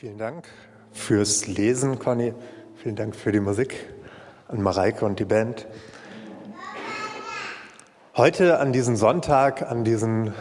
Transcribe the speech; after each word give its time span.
Vielen 0.00 0.16
Dank 0.16 0.46
fürs 0.92 1.48
Lesen, 1.48 1.98
Conny. 1.98 2.32
Vielen 2.80 2.94
Dank 2.94 3.16
für 3.16 3.32
die 3.32 3.40
Musik 3.40 3.74
an 4.46 4.62
Mareike 4.62 5.04
und 5.04 5.18
die 5.18 5.24
Band. 5.24 5.66
Heute 8.16 8.60
an 8.60 8.72
diesem 8.72 8.94
Sonntag, 8.94 9.68
an 9.68 9.82
diesem 9.82 10.34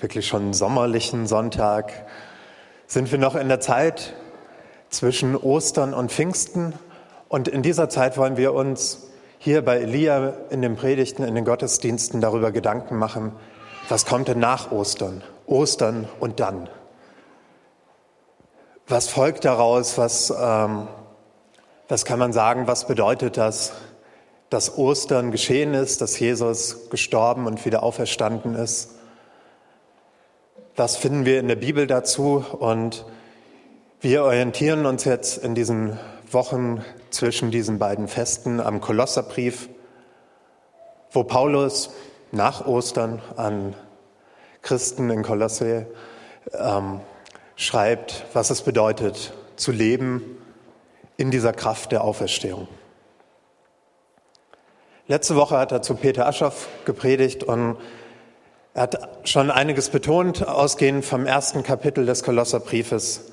wirklich 0.00 0.26
schon 0.26 0.52
sommerlichen 0.52 1.26
Sonntag, 1.26 1.94
sind 2.86 3.10
wir 3.10 3.18
noch 3.18 3.36
in 3.36 3.48
der 3.48 3.60
Zeit 3.60 4.12
zwischen 4.90 5.34
Ostern 5.34 5.94
und 5.94 6.12
Pfingsten. 6.12 6.74
Und 7.30 7.48
in 7.48 7.62
dieser 7.62 7.88
Zeit 7.88 8.18
wollen 8.18 8.36
wir 8.36 8.52
uns 8.52 9.08
hier 9.38 9.64
bei 9.64 9.78
Elia 9.78 10.34
in 10.50 10.60
den 10.60 10.76
Predigten, 10.76 11.22
in 11.22 11.34
den 11.34 11.46
Gottesdiensten 11.46 12.20
darüber 12.20 12.52
Gedanken 12.52 12.98
machen, 12.98 13.32
was 13.88 14.04
kommt 14.04 14.28
denn 14.28 14.40
nach 14.40 14.70
Ostern? 14.72 15.24
Ostern 15.46 16.06
und 16.20 16.38
dann. 16.38 16.68
Was 18.90 19.08
folgt 19.08 19.44
daraus? 19.44 19.98
Was, 19.98 20.30
ähm, 20.30 20.88
was 21.88 22.06
kann 22.06 22.18
man 22.18 22.32
sagen? 22.32 22.66
Was 22.66 22.86
bedeutet 22.86 23.36
das, 23.36 23.72
dass 24.48 24.78
Ostern 24.78 25.30
geschehen 25.30 25.74
ist, 25.74 26.00
dass 26.00 26.18
Jesus 26.18 26.88
gestorben 26.88 27.46
und 27.46 27.66
wieder 27.66 27.82
auferstanden 27.82 28.54
ist? 28.54 28.94
Was 30.74 30.96
finden 30.96 31.26
wir 31.26 31.38
in 31.38 31.48
der 31.48 31.56
Bibel 31.56 31.86
dazu? 31.86 32.42
Und 32.58 33.04
wir 34.00 34.24
orientieren 34.24 34.86
uns 34.86 35.04
jetzt 35.04 35.36
in 35.36 35.54
diesen 35.54 35.98
Wochen 36.30 36.82
zwischen 37.10 37.50
diesen 37.50 37.78
beiden 37.78 38.08
Festen 38.08 38.58
am 38.58 38.80
Kolosserbrief, 38.80 39.68
wo 41.10 41.24
Paulus 41.24 41.90
nach 42.32 42.66
Ostern 42.66 43.20
an 43.36 43.74
Christen 44.62 45.10
in 45.10 45.22
Kolosse 45.22 45.88
ähm, 46.54 47.00
schreibt, 47.58 48.24
was 48.32 48.50
es 48.50 48.62
bedeutet, 48.62 49.34
zu 49.56 49.72
leben 49.72 50.22
in 51.16 51.30
dieser 51.30 51.52
Kraft 51.52 51.92
der 51.92 52.04
Auferstehung. 52.04 52.68
Letzte 55.08 55.34
Woche 55.34 55.58
hat 55.58 55.72
er 55.72 55.82
zu 55.82 55.96
Peter 55.96 56.26
Aschoff 56.26 56.68
gepredigt 56.84 57.42
und 57.42 57.76
er 58.74 58.82
hat 58.82 59.28
schon 59.28 59.50
einiges 59.50 59.90
betont, 59.90 60.46
ausgehend 60.46 61.04
vom 61.04 61.26
ersten 61.26 61.64
Kapitel 61.64 62.06
des 62.06 62.22
Kolosserbriefes, 62.22 63.32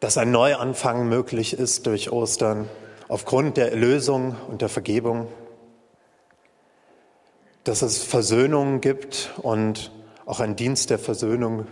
dass 0.00 0.18
ein 0.18 0.32
Neuanfang 0.32 1.08
möglich 1.08 1.56
ist 1.56 1.86
durch 1.86 2.10
Ostern 2.10 2.68
aufgrund 3.06 3.56
der 3.56 3.70
Erlösung 3.70 4.34
und 4.48 4.62
der 4.62 4.68
Vergebung, 4.68 5.28
dass 7.62 7.82
es 7.82 8.02
Versöhnung 8.02 8.80
gibt 8.80 9.30
und 9.42 9.92
auch 10.26 10.40
ein 10.40 10.56
Dienst 10.56 10.90
der 10.90 10.98
Versöhnung 10.98 11.68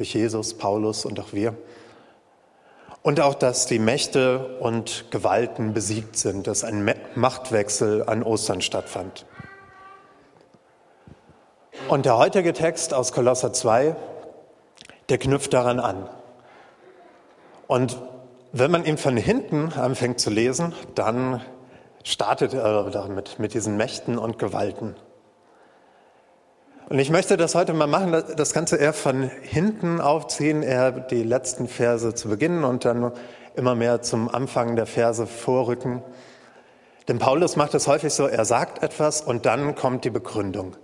durch 0.00 0.14
Jesus, 0.14 0.54
Paulus 0.54 1.04
und 1.04 1.20
auch 1.20 1.34
wir. 1.34 1.54
Und 3.02 3.20
auch, 3.20 3.34
dass 3.34 3.66
die 3.66 3.78
Mächte 3.78 4.56
und 4.58 5.10
Gewalten 5.10 5.74
besiegt 5.74 6.16
sind, 6.16 6.46
dass 6.46 6.64
ein 6.64 6.90
Machtwechsel 7.14 8.04
an 8.06 8.22
Ostern 8.22 8.62
stattfand. 8.62 9.26
Und 11.90 12.06
der 12.06 12.16
heutige 12.16 12.54
Text 12.54 12.94
aus 12.94 13.12
Kolosser 13.12 13.52
2, 13.52 13.94
der 15.10 15.18
knüpft 15.18 15.52
daran 15.52 15.78
an. 15.78 16.08
Und 17.66 18.00
wenn 18.52 18.70
man 18.70 18.86
ihn 18.86 18.96
von 18.96 19.18
hinten 19.18 19.70
anfängt 19.74 20.18
zu 20.18 20.30
lesen, 20.30 20.72
dann 20.94 21.42
startet 22.04 22.54
er 22.54 22.88
damit, 22.88 23.38
mit 23.38 23.52
diesen 23.52 23.76
Mächten 23.76 24.16
und 24.16 24.38
Gewalten. 24.38 24.96
Und 26.90 26.98
ich 26.98 27.08
möchte 27.08 27.36
das 27.36 27.54
heute 27.54 27.72
mal 27.72 27.86
machen, 27.86 28.10
das 28.36 28.52
Ganze 28.52 28.74
eher 28.74 28.92
von 28.92 29.30
hinten 29.42 30.00
aufziehen, 30.00 30.64
eher 30.64 30.90
die 30.90 31.22
letzten 31.22 31.68
Verse 31.68 32.16
zu 32.16 32.28
beginnen 32.28 32.64
und 32.64 32.84
dann 32.84 33.12
immer 33.54 33.76
mehr 33.76 34.02
zum 34.02 34.28
Anfang 34.28 34.74
der 34.74 34.86
Verse 34.86 35.24
vorrücken. 35.28 36.02
Denn 37.06 37.20
Paulus 37.20 37.54
macht 37.54 37.74
es 37.74 37.86
häufig 37.86 38.12
so, 38.12 38.26
er 38.26 38.44
sagt 38.44 38.82
etwas 38.82 39.22
und 39.22 39.46
dann 39.46 39.76
kommt 39.76 40.04
die 40.04 40.10
Begründung. 40.10 40.76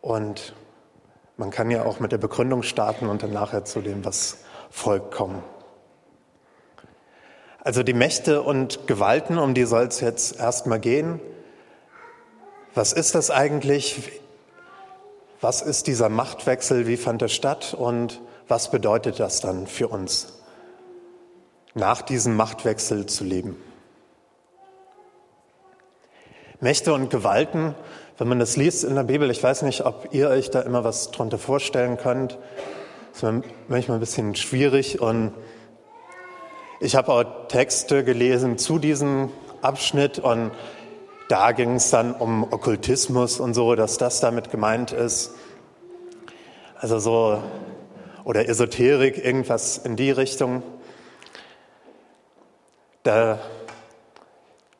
Und 0.00 0.56
man 1.36 1.52
kann 1.52 1.70
ja 1.70 1.84
auch 1.84 2.00
mit 2.00 2.10
der 2.10 2.18
Begründung 2.18 2.64
starten 2.64 3.08
und 3.08 3.22
dann 3.22 3.32
nachher 3.32 3.64
zu 3.64 3.80
dem, 3.80 4.04
was 4.04 4.38
folgt, 4.70 5.12
kommen. 5.14 5.40
Also 7.60 7.84
die 7.84 7.94
Mächte 7.94 8.42
und 8.42 8.88
Gewalten, 8.88 9.38
um 9.38 9.54
die 9.54 9.66
soll 9.66 9.84
es 9.84 10.00
jetzt 10.00 10.36
erstmal 10.36 10.80
gehen. 10.80 11.20
Was 12.74 12.92
ist 12.92 13.14
das 13.14 13.30
eigentlich? 13.30 14.20
Was 15.44 15.60
ist 15.60 15.88
dieser 15.88 16.08
Machtwechsel? 16.08 16.86
Wie 16.86 16.96
fand 16.96 17.20
er 17.20 17.28
statt? 17.28 17.76
Und 17.78 18.22
was 18.48 18.70
bedeutet 18.70 19.20
das 19.20 19.42
dann 19.42 19.66
für 19.66 19.88
uns, 19.88 20.38
nach 21.74 22.00
diesem 22.00 22.34
Machtwechsel 22.34 23.04
zu 23.04 23.24
leben? 23.24 23.62
Mächte 26.60 26.94
und 26.94 27.10
Gewalten, 27.10 27.74
wenn 28.16 28.26
man 28.26 28.38
das 28.38 28.56
liest 28.56 28.84
in 28.84 28.94
der 28.94 29.02
Bibel, 29.02 29.30
ich 29.30 29.42
weiß 29.42 29.60
nicht, 29.64 29.84
ob 29.84 30.14
ihr 30.14 30.30
euch 30.30 30.48
da 30.48 30.62
immer 30.62 30.82
was 30.82 31.10
drunter 31.10 31.36
vorstellen 31.36 31.98
könnt. 31.98 32.38
Das 33.12 33.22
ist 33.22 33.44
manchmal 33.68 33.98
ein 33.98 34.00
bisschen 34.00 34.34
schwierig 34.36 35.02
und 35.02 35.34
ich 36.80 36.96
habe 36.96 37.12
auch 37.12 37.48
Texte 37.48 38.02
gelesen 38.02 38.56
zu 38.56 38.78
diesem 38.78 39.28
Abschnitt 39.60 40.18
und 40.20 40.52
da 41.28 41.52
ging 41.52 41.76
es 41.76 41.90
dann 41.90 42.12
um 42.12 42.44
Okkultismus 42.44 43.40
und 43.40 43.54
so, 43.54 43.74
dass 43.74 43.98
das 43.98 44.20
damit 44.20 44.50
gemeint 44.50 44.92
ist. 44.92 45.32
Also 46.76 46.98
so, 46.98 47.42
oder 48.24 48.48
Esoterik, 48.48 49.24
irgendwas 49.24 49.78
in 49.78 49.96
die 49.96 50.10
Richtung. 50.10 50.62
Da, 53.02 53.38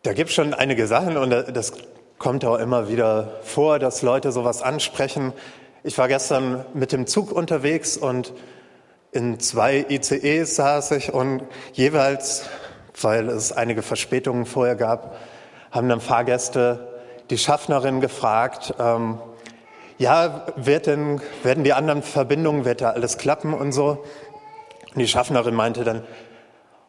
da 0.02 0.12
gibt 0.12 0.30
es 0.30 0.34
schon 0.34 0.54
einige 0.54 0.86
Sachen 0.86 1.16
und 1.16 1.30
das 1.30 1.72
kommt 2.18 2.44
auch 2.44 2.58
immer 2.58 2.88
wieder 2.88 3.40
vor, 3.42 3.78
dass 3.78 4.02
Leute 4.02 4.32
sowas 4.32 4.62
ansprechen. 4.62 5.32
Ich 5.82 5.98
war 5.98 6.08
gestern 6.08 6.64
mit 6.74 6.92
dem 6.92 7.06
Zug 7.06 7.32
unterwegs 7.32 7.96
und 7.96 8.32
in 9.12 9.38
zwei 9.40 9.84
ICEs 9.88 10.56
saß 10.56 10.90
ich 10.92 11.12
und 11.12 11.42
jeweils, 11.72 12.44
weil 13.00 13.28
es 13.28 13.52
einige 13.52 13.82
Verspätungen 13.82 14.46
vorher 14.46 14.74
gab, 14.74 15.16
haben 15.74 15.88
dann 15.88 16.00
Fahrgäste 16.00 16.88
die 17.30 17.38
Schaffnerin 17.38 18.00
gefragt, 18.00 18.74
ähm, 18.78 19.18
ja, 19.98 20.46
wird 20.56 20.86
denn, 20.86 21.20
werden 21.42 21.64
die 21.64 21.72
anderen 21.72 22.02
Verbindungen, 22.02 22.64
wird 22.64 22.80
da 22.80 22.90
alles 22.90 23.18
klappen 23.18 23.52
und 23.52 23.72
so? 23.72 24.04
Und 24.94 25.00
die 25.00 25.08
Schaffnerin 25.08 25.54
meinte 25.54 25.82
dann, 25.82 26.04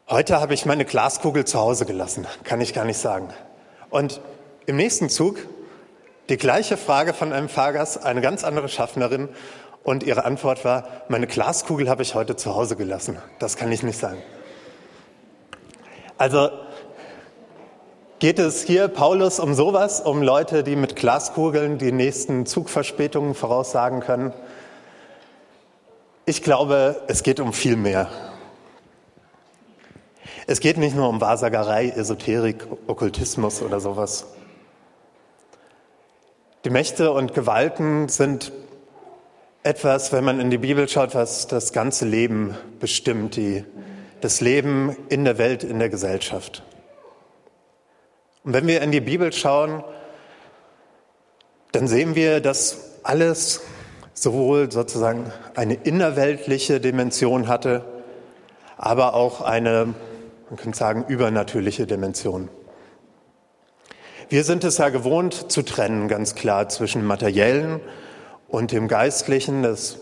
heute 0.08 0.40
habe 0.40 0.54
ich 0.54 0.68
meine 0.68 0.86
Glaskugel 0.86 1.46
zu 1.46 1.60
Hause 1.60 1.86
gelassen, 1.86 2.28
kann 2.44 2.62
ich 2.62 2.74
gar 2.74 2.86
nicht 2.86 3.00
sagen. 3.00 3.30
Und 3.90 4.22
im 4.68 4.76
nächsten 4.76 5.10
Zug 5.10 5.38
die 6.30 6.38
gleiche 6.38 6.78
Frage 6.78 7.14
von 7.14 7.34
einem 7.34 7.50
Fahrgast, 7.50 8.04
eine 8.04 8.22
ganz 8.22 8.44
andere 8.44 8.70
Schaffnerin 8.70 9.30
und 9.84 10.04
ihre 10.04 10.26
Antwort 10.26 10.64
war, 10.64 10.88
meine 11.08 11.26
Glaskugel 11.26 11.90
habe 11.90 12.04
ich 12.04 12.14
heute 12.14 12.36
zu 12.36 12.56
Hause 12.56 12.76
gelassen, 12.76 13.18
das 13.40 13.58
kann 13.58 13.72
ich 13.72 13.82
nicht 13.82 13.98
sagen. 13.98 14.22
Also 16.18 16.50
Geht 18.20 18.40
es 18.40 18.64
hier, 18.64 18.88
Paulus, 18.88 19.42
um 19.42 19.54
sowas, 19.56 20.00
um 20.00 20.22
Leute, 20.22 20.64
die 20.64 20.78
mit 20.78 20.96
Glaskugeln 20.96 21.78
die 21.78 21.92
nächsten 21.92 22.46
Zugverspätungen 22.46 23.36
voraussagen 23.36 24.00
können? 24.00 24.32
Ich 26.26 26.42
glaube, 26.42 27.02
es 27.08 27.24
geht 27.24 27.42
um 27.42 27.52
viel 27.52 27.76
mehr. 27.76 28.10
Es 30.48 30.62
geht 30.62 30.78
nicht 30.78 30.96
nur 30.96 31.10
um 31.10 31.20
Wahrsagerei, 31.20 31.90
Esoterik, 31.90 32.66
Okkultismus 32.88 33.62
oder 33.62 33.82
sowas. 33.82 34.28
Die 36.64 36.70
Mächte 36.70 37.12
und 37.12 37.34
Gewalten 37.34 38.08
sind 38.08 38.54
etwas, 39.64 40.14
wenn 40.14 40.24
man 40.24 40.40
in 40.40 40.50
die 40.50 40.58
Bibel 40.58 40.88
schaut, 40.88 41.16
was 41.16 41.48
das 41.48 41.74
ganze 41.74 42.06
Leben 42.06 42.56
bestimmt, 42.80 43.36
die, 43.36 43.66
das 44.22 44.40
Leben 44.40 44.96
in 45.10 45.26
der 45.26 45.38
Welt, 45.38 45.66
in 45.66 45.80
der 45.80 45.90
Gesellschaft. 45.90 46.64
Und 48.46 48.54
wenn 48.54 48.68
wir 48.68 48.82
in 48.82 48.92
die 48.92 49.02
Bibel 49.02 49.34
schauen, 49.34 49.84
dann 51.72 51.88
sehen 51.88 52.14
wir, 52.16 52.40
dass 52.40 53.00
alles 53.02 53.62
sowohl 54.14 54.72
sozusagen 54.72 55.32
eine 55.56 55.74
innerweltliche 55.74 56.80
Dimension 56.80 57.48
hatte, 57.48 57.84
aber 58.78 59.16
auch 59.16 59.42
eine, 59.42 59.96
man 60.50 60.58
könnte 60.58 60.78
sagen, 60.78 61.06
übernatürliche 61.08 61.88
Dimension. 61.88 62.50
Wir 64.30 64.44
sind 64.44 64.64
es 64.64 64.78
ja 64.78 64.90
gewohnt 64.90 65.52
zu 65.52 65.64
trennen, 65.64 66.08
ganz 66.08 66.36
klar, 66.36 66.70
zwischen 66.70 67.04
materiellen 67.06 67.80
und 68.48 68.72
dem 68.72 68.88
Geistlichen. 68.88 69.64
Das 69.64 69.98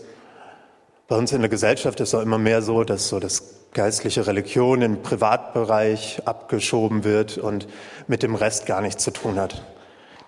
bei 1.08 1.16
uns 1.16 1.32
in 1.32 1.40
der 1.40 1.50
Gesellschaft 1.50 1.98
ist 2.00 2.08
es 2.10 2.14
auch 2.14 2.22
immer 2.22 2.38
mehr 2.38 2.62
so, 2.62 2.84
dass 2.84 3.08
so 3.08 3.20
das 3.20 3.63
geistliche 3.74 4.26
Religion 4.26 4.80
im 4.80 5.02
Privatbereich 5.02 6.22
abgeschoben 6.24 7.04
wird 7.04 7.36
und 7.36 7.66
mit 8.06 8.22
dem 8.22 8.34
Rest 8.34 8.66
gar 8.66 8.80
nichts 8.80 9.04
zu 9.04 9.10
tun 9.10 9.38
hat. 9.38 9.62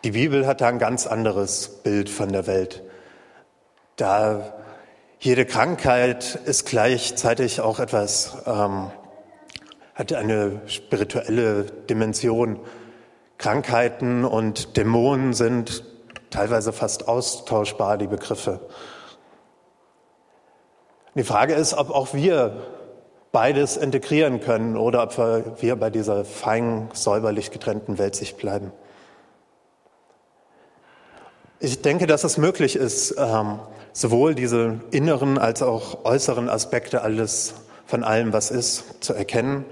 Die 0.05 0.11
Bibel 0.11 0.47
hat 0.47 0.61
da 0.61 0.69
ein 0.69 0.79
ganz 0.79 1.07
anderes 1.07 1.69
Bild 1.83 2.11
von 2.11 2.31
der 2.31 2.47
Welt. 2.47 2.83
Da 3.97 4.53
Jede 5.19 5.47
Krankheit 5.47 6.39
ist 6.45 6.67
gleichzeitig 6.67 7.61
auch 7.63 7.81
etwas, 7.81 8.37
ähm, 8.47 8.91
hat 9.95 10.13
eine 10.13 10.61
spirituelle 10.67 11.65
Dimension. 11.65 12.61
Krankheiten 13.39 14.27
und 14.27 14.77
Dämonen 14.77 15.33
sind 15.33 15.85
teilweise 16.29 16.73
fast 16.73 17.09
austauschbar, 17.09 17.97
die 17.97 18.07
Begriffe. 18.07 18.61
Die 21.15 21.25
Frage 21.25 21.55
ist, 21.55 21.73
ob 21.73 21.91
auch 21.91 22.13
wir 22.13 22.76
beides 23.37 23.77
integrieren 23.77 24.41
können 24.41 24.79
oder 24.79 25.03
ob 25.03 25.61
wir 25.61 25.77
bei 25.77 25.91
dieser 25.91 26.25
fein 26.25 26.89
säuberlich 26.95 27.51
getrennten 27.51 27.99
Welt 27.99 28.15
sich 28.15 28.37
bleiben. 28.37 28.73
Ich 31.61 31.83
denke, 31.83 32.07
dass 32.07 32.25
es 32.25 32.39
möglich 32.39 32.77
ist, 32.77 33.15
ähm, 33.19 33.59
sowohl 33.93 34.35
diese 34.35 34.81
inneren 34.91 35.37
als 35.37 35.63
auch 35.63 36.07
äußeren 36.07 36.49
Aspekte 36.49 37.03
alles 37.03 37.53
von 37.85 38.05
allem, 38.05 38.33
was 38.33 38.51
ist, 38.51 39.05
zu 39.05 39.13
erkennen. 39.13 39.67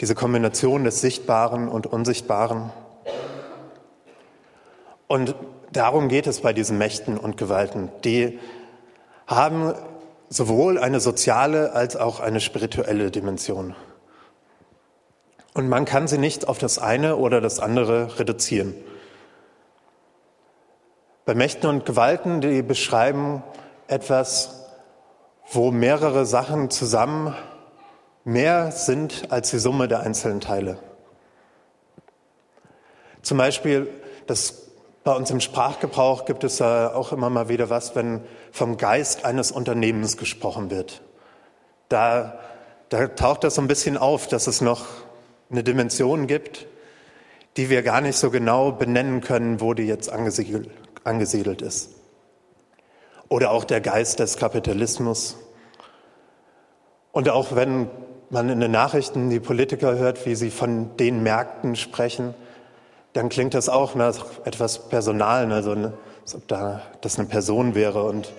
Diese 0.00 0.16
Kombination 0.16 0.82
des 0.82 1.00
Sichtbaren 1.00 1.68
und 1.68 1.86
Unsichtbaren. 1.86 2.72
Und 5.06 5.36
darum 5.70 6.08
geht 6.08 6.26
es 6.26 6.40
bei 6.40 6.52
diesen 6.52 6.76
Mächten 6.78 7.18
und 7.18 7.36
Gewalten. 7.36 7.92
Die 8.02 8.40
haben 9.28 9.74
sowohl 10.34 10.78
eine 10.78 10.98
soziale 10.98 11.72
als 11.72 11.94
auch 11.94 12.18
eine 12.18 12.40
spirituelle 12.40 13.12
Dimension. 13.12 13.76
Und 15.54 15.68
man 15.68 15.84
kann 15.84 16.08
sie 16.08 16.18
nicht 16.18 16.48
auf 16.48 16.58
das 16.58 16.80
eine 16.80 17.16
oder 17.16 17.40
das 17.40 17.60
andere 17.60 18.18
reduzieren. 18.18 18.74
Bei 21.24 21.36
Mächten 21.36 21.70
und 21.70 21.86
Gewalten, 21.86 22.40
die 22.40 22.62
beschreiben 22.62 23.44
etwas, 23.86 24.66
wo 25.52 25.70
mehrere 25.70 26.26
Sachen 26.26 26.68
zusammen 26.68 27.34
mehr 28.24 28.72
sind 28.72 29.30
als 29.30 29.50
die 29.50 29.58
Summe 29.58 29.86
der 29.86 30.00
einzelnen 30.00 30.40
Teile. 30.40 30.78
Zum 33.22 33.38
Beispiel, 33.38 33.88
das 34.26 34.64
bei 35.04 35.14
uns 35.14 35.30
im 35.30 35.40
Sprachgebrauch 35.40 36.24
gibt 36.24 36.42
es 36.44 36.56
da 36.56 36.92
auch 36.92 37.12
immer 37.12 37.30
mal 37.30 37.48
wieder 37.48 37.70
was, 37.70 37.94
wenn 37.94 38.22
vom 38.54 38.76
Geist 38.76 39.24
eines 39.24 39.50
Unternehmens 39.50 40.16
gesprochen 40.16 40.70
wird. 40.70 41.02
Da, 41.88 42.38
da 42.88 43.08
taucht 43.08 43.42
das 43.42 43.56
so 43.56 43.60
ein 43.60 43.66
bisschen 43.66 43.98
auf, 43.98 44.28
dass 44.28 44.46
es 44.46 44.60
noch 44.60 44.86
eine 45.50 45.64
Dimension 45.64 46.28
gibt, 46.28 46.68
die 47.56 47.68
wir 47.68 47.82
gar 47.82 48.00
nicht 48.00 48.16
so 48.16 48.30
genau 48.30 48.70
benennen 48.70 49.22
können, 49.22 49.60
wo 49.60 49.74
die 49.74 49.88
jetzt 49.88 50.08
angesiedelt, 50.08 50.70
angesiedelt 51.02 51.62
ist. 51.62 51.96
Oder 53.28 53.50
auch 53.50 53.64
der 53.64 53.80
Geist 53.80 54.20
des 54.20 54.36
Kapitalismus. 54.36 55.36
Und 57.10 57.28
auch 57.28 57.56
wenn 57.56 57.90
man 58.30 58.48
in 58.50 58.60
den 58.60 58.70
Nachrichten 58.70 59.30
die 59.30 59.40
Politiker 59.40 59.98
hört, 59.98 60.26
wie 60.26 60.36
sie 60.36 60.52
von 60.52 60.96
den 60.96 61.24
Märkten 61.24 61.74
sprechen, 61.74 62.34
dann 63.14 63.30
klingt 63.30 63.54
das 63.54 63.68
auch 63.68 63.96
nach 63.96 64.26
etwas 64.44 64.88
Personalen, 64.88 65.50
also 65.50 65.72
als 65.72 66.36
ob 66.36 66.46
da 66.46 66.82
das 67.00 67.18
eine 67.18 67.26
Person 67.26 67.74
wäre 67.74 68.04
und 68.04 68.32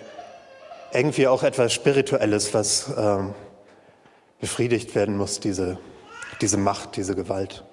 irgendwie 0.96 1.28
auch 1.28 1.44
etwas 1.44 1.74
Spirituelles, 1.74 2.54
was 2.54 2.92
ähm, 2.98 3.34
befriedigt 4.40 4.96
werden 4.96 5.18
muss, 5.18 5.40
diese, 5.40 5.78
diese 6.42 6.58
Macht, 6.58 6.96
diese 6.98 7.16
Gewalt. 7.16 7.64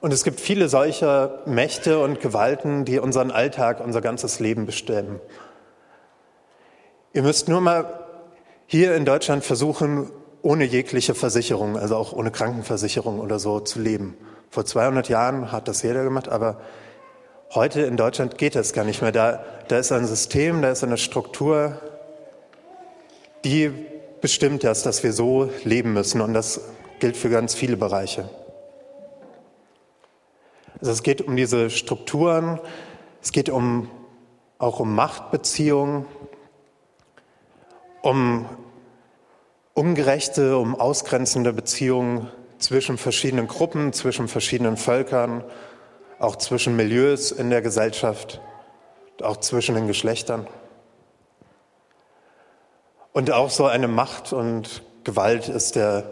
Und 0.00 0.12
es 0.12 0.24
gibt 0.24 0.40
viele 0.40 0.68
solcher 0.68 1.42
Mächte 1.46 2.00
und 2.00 2.20
Gewalten, 2.20 2.84
die 2.84 2.98
unseren 2.98 3.30
Alltag, 3.30 3.80
unser 3.84 4.00
ganzes 4.00 4.40
Leben 4.40 4.66
bestimmen. 4.66 5.20
Ihr 7.12 7.22
müsst 7.22 7.48
nur 7.48 7.60
mal 7.60 8.04
hier 8.66 8.94
in 8.94 9.04
Deutschland 9.04 9.42
versuchen, 9.44 10.10
ohne 10.42 10.64
jegliche 10.64 11.14
Versicherung, 11.14 11.76
also 11.76 11.96
auch 11.96 12.12
ohne 12.12 12.30
Krankenversicherung 12.30 13.20
oder 13.20 13.38
so 13.38 13.58
zu 13.60 13.80
leben. 13.80 14.16
Vor 14.50 14.64
200 14.64 15.08
Jahren 15.08 15.50
hat 15.50 15.66
das 15.66 15.82
jeder 15.82 16.04
gemacht, 16.04 16.28
aber 16.28 16.60
heute 17.54 17.82
in 17.82 17.96
Deutschland 17.96 18.38
geht 18.38 18.54
das 18.54 18.72
gar 18.72 18.84
nicht 18.84 19.02
mehr. 19.02 19.12
Da, 19.12 19.44
da 19.68 19.78
ist 19.78 19.92
ein 19.92 20.06
System, 20.06 20.62
da 20.62 20.70
ist 20.70 20.84
eine 20.84 20.98
Struktur, 20.98 21.80
die 23.44 23.72
bestimmt 24.20 24.64
das, 24.64 24.82
dass 24.82 25.02
wir 25.02 25.12
so 25.12 25.50
leben 25.64 25.92
müssen. 25.92 26.20
Und 26.20 26.34
das 26.34 26.60
gilt 26.98 27.16
für 27.16 27.30
ganz 27.30 27.54
viele 27.54 27.76
Bereiche. 27.76 28.28
Also 30.80 30.92
es 30.92 31.02
geht 31.02 31.22
um 31.22 31.36
diese 31.36 31.70
Strukturen, 31.70 32.60
es 33.22 33.32
geht 33.32 33.48
um, 33.48 33.88
auch 34.58 34.80
um 34.80 34.94
Machtbeziehungen, 34.94 36.06
um 38.02 38.46
ungerechte, 39.74 40.58
um 40.58 40.74
ausgrenzende 40.78 41.52
Beziehungen 41.52 42.28
zwischen 42.58 42.98
verschiedenen 42.98 43.46
Gruppen, 43.46 43.92
zwischen 43.92 44.28
verschiedenen 44.28 44.76
Völkern, 44.76 45.44
auch 46.18 46.36
zwischen 46.36 46.76
Milieus 46.76 47.32
in 47.32 47.50
der 47.50 47.62
Gesellschaft, 47.62 48.40
auch 49.22 49.38
zwischen 49.38 49.74
den 49.74 49.86
Geschlechtern. 49.86 50.46
Und 53.12 53.30
auch 53.30 53.50
so 53.50 53.66
eine 53.66 53.88
Macht 53.88 54.32
und 54.32 54.82
Gewalt 55.04 55.48
ist 55.48 55.76
der, 55.76 56.04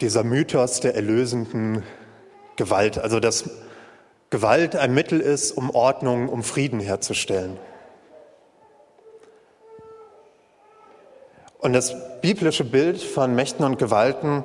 dieser 0.00 0.24
Mythos 0.24 0.80
der 0.80 0.94
erlösenden 0.94 1.82
Gewalt. 2.56 2.98
Also 2.98 3.20
dass 3.20 3.48
Gewalt 4.30 4.76
ein 4.76 4.94
Mittel 4.94 5.20
ist, 5.20 5.52
um 5.52 5.70
Ordnung, 5.70 6.28
um 6.28 6.42
Frieden 6.42 6.80
herzustellen. 6.80 7.58
Und 11.58 11.74
das 11.74 11.94
biblische 12.20 12.64
Bild 12.64 13.00
von 13.00 13.34
Mächten 13.34 13.64
und 13.64 13.78
Gewalten 13.78 14.44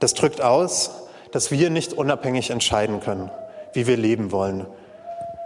das 0.00 0.14
drückt 0.14 0.40
aus, 0.40 0.90
dass 1.32 1.50
wir 1.50 1.70
nicht 1.70 1.92
unabhängig 1.92 2.50
entscheiden 2.50 3.00
können, 3.00 3.30
wie 3.76 3.86
wir 3.86 3.96
leben 3.96 4.32
wollen, 4.32 4.66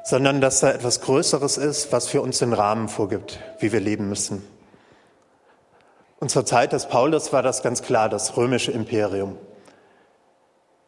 sondern 0.05 0.41
dass 0.41 0.61
da 0.61 0.71
etwas 0.71 1.01
Größeres 1.01 1.59
ist, 1.59 1.93
was 1.93 2.07
für 2.07 2.23
uns 2.23 2.39
den 2.39 2.53
Rahmen 2.53 2.89
vorgibt, 2.89 3.41
wie 3.59 3.73
wir 3.73 3.81
leben 3.81 4.09
müssen. 4.09 4.43
Und 6.21 6.31
zur 6.31 6.47
Zeit 6.47 6.73
des 6.73 6.87
Paulus 6.87 7.33
war 7.33 7.43
das 7.43 7.63
ganz 7.63 7.83
klar, 7.83 8.09
das 8.09 8.37
römische 8.37 8.71
Imperium. 8.71 9.37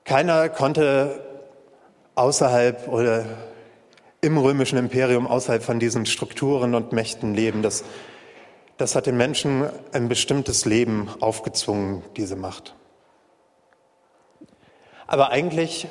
Keiner 0.04 0.48
konnte 0.48 1.20
außerhalb 2.14 2.88
oder 2.88 3.24
im 4.20 4.38
römischen 4.38 4.78
Imperium 4.78 5.26
außerhalb 5.26 5.64
von 5.64 5.80
diesen 5.80 6.06
Strukturen 6.06 6.74
und 6.76 6.92
Mächten 6.92 7.34
leben. 7.34 7.62
Das, 7.62 7.82
das 8.76 8.94
hat 8.94 9.06
den 9.06 9.16
Menschen 9.16 9.68
ein 9.92 10.08
bestimmtes 10.08 10.64
Leben 10.64 11.08
aufgezwungen, 11.20 12.04
diese 12.16 12.36
Macht. 12.36 12.76
Aber 15.08 15.30
eigentlich 15.30 15.88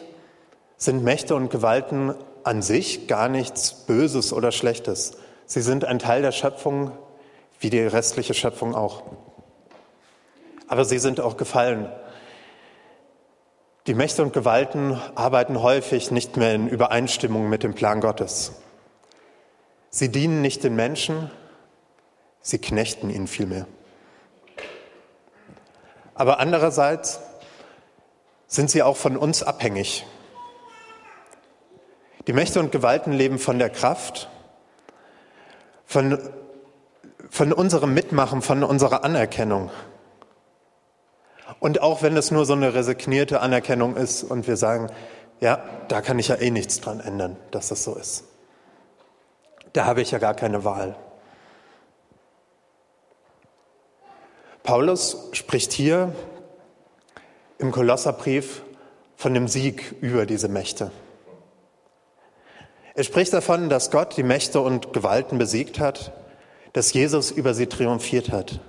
sind 0.81 1.03
Mächte 1.03 1.35
und 1.35 1.51
Gewalten 1.51 2.15
an 2.43 2.63
sich 2.63 3.07
gar 3.07 3.29
nichts 3.29 3.71
Böses 3.85 4.33
oder 4.33 4.51
Schlechtes. 4.51 5.15
Sie 5.45 5.61
sind 5.61 5.85
ein 5.85 5.99
Teil 5.99 6.23
der 6.23 6.31
Schöpfung, 6.31 6.91
wie 7.59 7.69
die 7.69 7.81
restliche 7.81 8.33
Schöpfung 8.33 8.73
auch. 8.73 9.03
Aber 10.67 10.83
sie 10.83 10.97
sind 10.97 11.19
auch 11.19 11.37
gefallen. 11.37 11.87
Die 13.85 13.93
Mächte 13.93 14.23
und 14.23 14.33
Gewalten 14.33 14.99
arbeiten 15.13 15.61
häufig 15.61 16.09
nicht 16.09 16.35
mehr 16.35 16.55
in 16.55 16.67
Übereinstimmung 16.67 17.47
mit 17.47 17.61
dem 17.61 17.75
Plan 17.75 18.01
Gottes. 18.01 18.53
Sie 19.91 20.09
dienen 20.09 20.41
nicht 20.41 20.63
den 20.63 20.75
Menschen, 20.75 21.29
sie 22.41 22.57
knechten 22.57 23.11
ihn 23.11 23.27
vielmehr. 23.27 23.67
Aber 26.15 26.39
andererseits 26.39 27.19
sind 28.47 28.71
sie 28.71 28.81
auch 28.81 28.97
von 28.97 29.15
uns 29.15 29.43
abhängig. 29.43 30.07
Die 32.27 32.33
Mächte 32.33 32.59
und 32.59 32.71
Gewalten 32.71 33.11
leben 33.11 33.39
von 33.39 33.57
der 33.57 33.69
Kraft, 33.69 34.29
von, 35.85 36.19
von 37.29 37.51
unserem 37.51 37.93
Mitmachen, 37.93 38.41
von 38.41 38.63
unserer 38.63 39.03
Anerkennung. 39.03 39.71
Und 41.59 41.81
auch 41.81 42.01
wenn 42.01 42.15
es 42.15 42.31
nur 42.31 42.45
so 42.45 42.53
eine 42.53 42.73
resignierte 42.73 43.41
Anerkennung 43.41 43.95
ist 43.95 44.23
und 44.23 44.47
wir 44.47 44.57
sagen, 44.57 44.87
ja, 45.39 45.63
da 45.87 46.01
kann 46.01 46.19
ich 46.19 46.27
ja 46.27 46.35
eh 46.35 46.51
nichts 46.51 46.79
dran 46.79 46.99
ändern, 46.99 47.37
dass 47.49 47.69
das 47.69 47.83
so 47.83 47.95
ist. 47.95 48.25
Da 49.73 49.85
habe 49.85 50.01
ich 50.01 50.11
ja 50.11 50.19
gar 50.19 50.35
keine 50.35 50.63
Wahl. 50.63 50.95
Paulus 54.63 55.29
spricht 55.31 55.73
hier 55.73 56.13
im 57.57 57.71
Kolosserbrief 57.71 58.61
von 59.15 59.33
dem 59.33 59.47
Sieg 59.47 59.95
über 60.01 60.25
diese 60.25 60.47
Mächte. 60.47 60.91
Er 63.01 63.05
spricht 63.05 63.33
davon, 63.33 63.67
dass 63.67 63.89
Gott 63.89 64.15
die 64.15 64.21
Mächte 64.21 64.61
und 64.61 64.93
Gewalten 64.93 65.39
besiegt 65.39 65.79
hat, 65.79 66.13
dass 66.73 66.93
Jesus 66.93 67.31
über 67.31 67.55
sie 67.55 67.65
triumphiert 67.65 68.31
hat. 68.31 68.59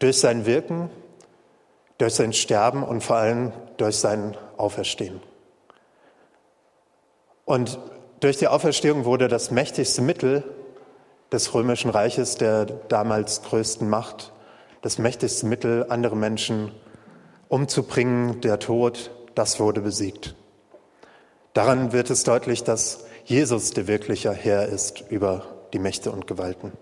Durch 0.00 0.20
sein 0.20 0.44
Wirken, 0.44 0.90
durch 1.96 2.12
sein 2.12 2.34
Sterben 2.34 2.82
und 2.82 3.02
vor 3.02 3.16
allem 3.16 3.52
durch 3.78 3.96
sein 3.96 4.36
Auferstehen. 4.58 5.22
Und 7.46 7.78
durch 8.20 8.36
die 8.36 8.48
Auferstehung 8.48 9.06
wurde 9.06 9.28
das 9.28 9.50
mächtigste 9.50 10.02
Mittel, 10.02 10.44
des 11.32 11.54
römischen 11.54 11.88
Reiches, 11.88 12.34
der 12.34 12.66
damals 12.66 13.40
größten 13.44 13.88
Macht, 13.88 14.34
das 14.82 14.98
mächtigste 14.98 15.46
Mittel, 15.46 15.86
andere 15.88 16.16
Menschen 16.16 16.70
umzubringen, 17.48 18.42
der 18.42 18.58
Tod, 18.58 19.10
das 19.34 19.58
wurde 19.58 19.80
besiegt. 19.80 20.34
Daran 21.54 21.94
wird 21.94 22.10
es 22.10 22.24
deutlich, 22.24 22.62
dass 22.62 23.06
Jesus 23.30 23.70
der 23.70 23.86
wirkliche 23.86 24.32
Herr 24.32 24.66
ist 24.66 25.04
über 25.08 25.44
die 25.72 25.78
Mächte 25.78 26.10
und 26.10 26.26
Gewalten. 26.26 26.72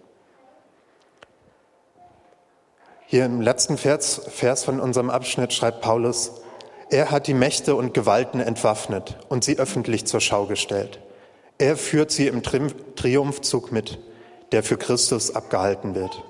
Hier 3.05 3.27
im 3.27 3.43
letzten 3.43 3.77
Vers, 3.77 4.23
Vers 4.29 4.65
von 4.65 4.81
unserem 4.81 5.11
Abschnitt 5.11 5.53
schreibt 5.53 5.83
Paulus, 5.83 6.41
er 6.89 7.11
hat 7.11 7.27
die 7.27 7.35
Mächte 7.35 7.77
und 7.77 7.93
Gewalten 7.93 8.41
entwaffnet 8.41 9.19
und 9.29 9.45
sie 9.45 9.59
öffentlich 9.59 10.07
zur 10.07 10.23
Schau 10.23 10.47
gestellt. 10.47 11.01
Er 11.59 11.77
führt 11.77 12.11
sie 12.11 12.29
im 12.29 12.43
Triumphzug 12.43 13.71
mit, 13.71 13.99
der 14.51 14.63
für 14.63 14.79
Christus 14.79 15.35
abgehalten 15.35 15.95
wird. 15.95 16.25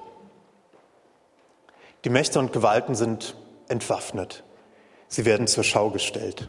Die 2.04 2.10
Mächte 2.10 2.40
und 2.40 2.52
Gewalten 2.52 2.96
sind 2.96 3.36
entwaffnet. 3.68 4.42
Sie 5.06 5.24
werden 5.24 5.46
zur 5.46 5.62
Schau 5.62 5.90
gestellt. 5.90 6.48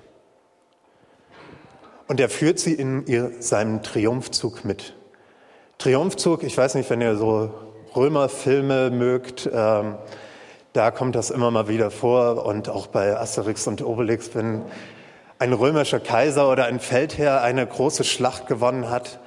Und 2.09 2.19
er 2.19 2.27
führt 2.27 2.57
sie 2.57 2.73
in 2.73 3.05
ihr, 3.05 3.33
seinem 3.39 3.83
Triumphzug 3.83 4.65
mit. 4.65 4.95
Triumphzug, 5.77 6.41
ich 6.41 6.57
weiß 6.57 6.73
nicht, 6.73 6.89
wenn 6.89 7.01
ihr 7.01 7.15
so 7.15 7.53
Römerfilme 7.95 8.89
mögt, 8.89 9.47
ähm, 9.53 9.93
da 10.73 10.89
kommt 10.89 11.13
das 11.13 11.29
immer 11.29 11.51
mal 11.51 11.67
wieder 11.67 11.91
vor 11.91 12.47
und 12.47 12.67
auch 12.67 12.87
bei 12.87 13.15
Asterix 13.15 13.67
und 13.67 13.83
Obelix, 13.83 14.31
wenn 14.33 14.63
ein 15.37 15.53
römischer 15.53 15.99
Kaiser 15.99 16.51
oder 16.51 16.65
ein 16.65 16.79
Feldherr 16.79 17.43
eine 17.43 17.67
große 17.67 18.03
Schlacht 18.03 18.47
gewonnen 18.47 18.89
hat, 18.89 19.19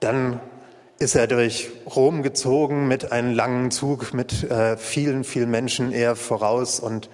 dann 0.00 0.38
ist 0.98 1.14
er 1.14 1.28
durch 1.28 1.70
Rom 1.96 2.22
gezogen 2.22 2.88
mit 2.88 3.10
einem 3.10 3.34
langen 3.34 3.70
Zug 3.70 4.12
mit 4.12 4.50
äh, 4.50 4.76
vielen, 4.76 5.24
vielen 5.24 5.50
Menschen 5.50 5.92
eher 5.92 6.14
voraus 6.14 6.78
und 6.78 7.08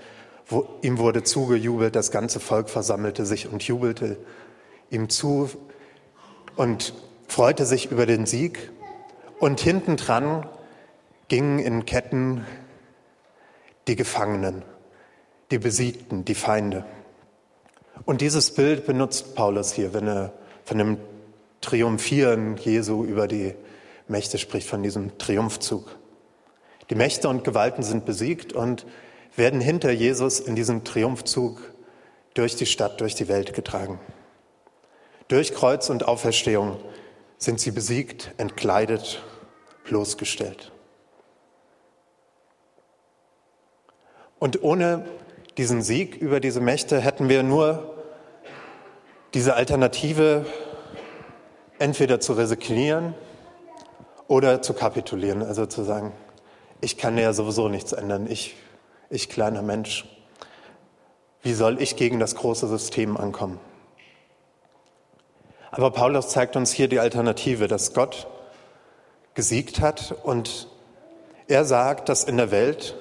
wo, 0.49 0.67
ihm 0.83 0.99
wurde 0.99 1.23
zugejubelt, 1.23 1.95
das 1.95 2.11
ganze 2.11 2.41
Volk 2.41 2.69
versammelte 2.69 3.25
sich 3.25 3.51
und 3.51 3.63
jubelte 3.63 4.17
ihm 4.91 5.09
zu 5.09 5.51
und 6.57 6.95
freute 7.29 7.67
sich 7.67 7.91
über 7.91 8.07
den 8.07 8.27
Sieg. 8.27 8.71
Und 9.41 9.61
hintendran 9.61 10.47
gingen 11.29 11.59
in 11.59 11.85
Ketten 11.85 12.47
die 13.89 13.97
Gefangenen, 13.97 14.63
die 15.51 15.59
Besiegten, 15.59 16.25
die 16.25 16.35
Feinde. 16.35 16.85
Und 18.05 18.21
dieses 18.21 18.55
Bild 18.55 18.87
benutzt 18.87 19.35
Paulus 19.35 19.73
hier, 19.73 19.95
wenn 19.95 20.07
er 20.07 20.33
von 20.65 20.79
dem 20.79 20.99
Triumphieren 21.61 22.57
Jesu 22.57 23.05
über 23.05 23.27
die 23.27 23.55
Mächte 24.09 24.39
spricht, 24.39 24.69
von 24.69 24.83
diesem 24.83 25.17
Triumphzug. 25.19 25.97
Die 26.91 26.95
Mächte 26.95 27.29
und 27.29 27.45
Gewalten 27.45 27.83
sind 27.83 28.05
besiegt 28.05 28.53
und 28.53 28.85
werden 29.37 29.61
hinter 29.61 29.91
Jesus 29.91 30.41
in 30.41 30.55
diesem 30.55 30.85
Triumphzug 30.85 31.61
durch 32.35 32.57
die 32.57 32.67
Stadt, 32.67 33.01
durch 33.01 33.15
die 33.15 33.29
Welt 33.29 33.55
getragen. 33.55 33.99
Durch 35.29 35.55
Kreuz 35.55 35.89
und 35.91 36.07
Auferstehung 36.07 36.77
sind 37.39 37.61
sie 37.61 37.71
besiegt, 37.71 38.33
entkleidet, 38.37 39.23
bloßgestellt. 39.85 40.73
Und 44.39 44.63
ohne 44.63 45.07
diesen 45.57 45.83
Sieg 45.83 46.17
über 46.17 46.41
diese 46.41 46.61
Mächte 46.61 47.01
hätten 47.01 47.29
wir 47.29 47.43
nur 47.43 47.95
diese 49.33 49.55
Alternative, 49.55 50.47
entweder 51.79 52.21
zu 52.21 52.35
resignieren 52.35 53.15
oder 54.29 54.63
zu 54.63 54.75
kapitulieren, 54.75 55.43
also 55.43 55.67
zu 55.67 55.83
sagen, 55.83 56.13
ich 56.81 56.99
kann 56.99 57.17
ja 57.19 57.33
sowieso 57.33 57.69
nichts 57.69 57.93
ändern, 57.93 58.31
ich, 58.31 58.55
ich 59.11 59.29
kleiner 59.29 59.63
Mensch, 59.63 60.05
wie 61.43 61.55
soll 61.55 61.81
ich 61.81 61.97
gegen 61.97 62.21
das 62.21 62.37
große 62.37 62.69
System 62.69 63.17
ankommen? 63.17 63.59
Aber 65.77 65.91
Paulus 65.91 66.29
zeigt 66.29 66.55
uns 66.55 66.71
hier 66.71 66.87
die 66.87 67.01
Alternative, 67.01 67.67
dass 67.67 67.95
Gott 67.95 68.29
gesiegt 69.35 69.81
hat 69.81 70.15
und 70.23 70.69
er 71.49 71.65
sagt, 71.65 72.09
dass 72.09 72.23
in 72.23 72.37
der 72.37 72.53
Welt 72.53 72.95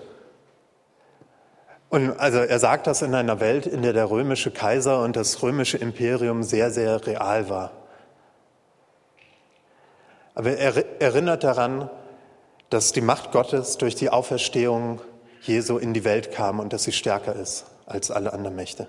und 1.90 2.20
also 2.20 2.40
er 2.40 2.58
sagt 2.58 2.88
das 2.88 3.04
in 3.04 3.14
einer 3.14 3.40
Welt, 3.40 3.68
in 3.68 3.84
der 3.84 3.94
der 3.94 4.10
römische 4.10 4.50
Kaiser 4.50 5.04
und 5.04 5.16
das 5.16 5.44
römische 5.44 5.78
Imperium 5.78 6.42
sehr, 6.42 6.72
sehr 6.72 7.06
real 7.06 7.50
war. 7.50 7.72
Aber 10.34 10.58
er 10.58 11.00
erinnert 11.00 11.44
daran, 11.44 11.92
dass 12.72 12.92
die 12.94 13.02
Macht 13.02 13.32
Gottes 13.32 13.78
durch 13.78 13.94
die 13.94 14.10
Auferstehung 14.10 15.00
Jesu 15.42 15.78
in 15.78 15.94
die 15.94 16.04
Welt 16.04 16.32
kam 16.32 16.60
und 16.60 16.74
dass 16.74 16.86
sie 16.86 16.92
stärker 16.92 17.36
ist 17.36 17.66
als 17.86 18.10
alle 18.10 18.34
anderen 18.34 18.56
Mächte. 18.56 18.88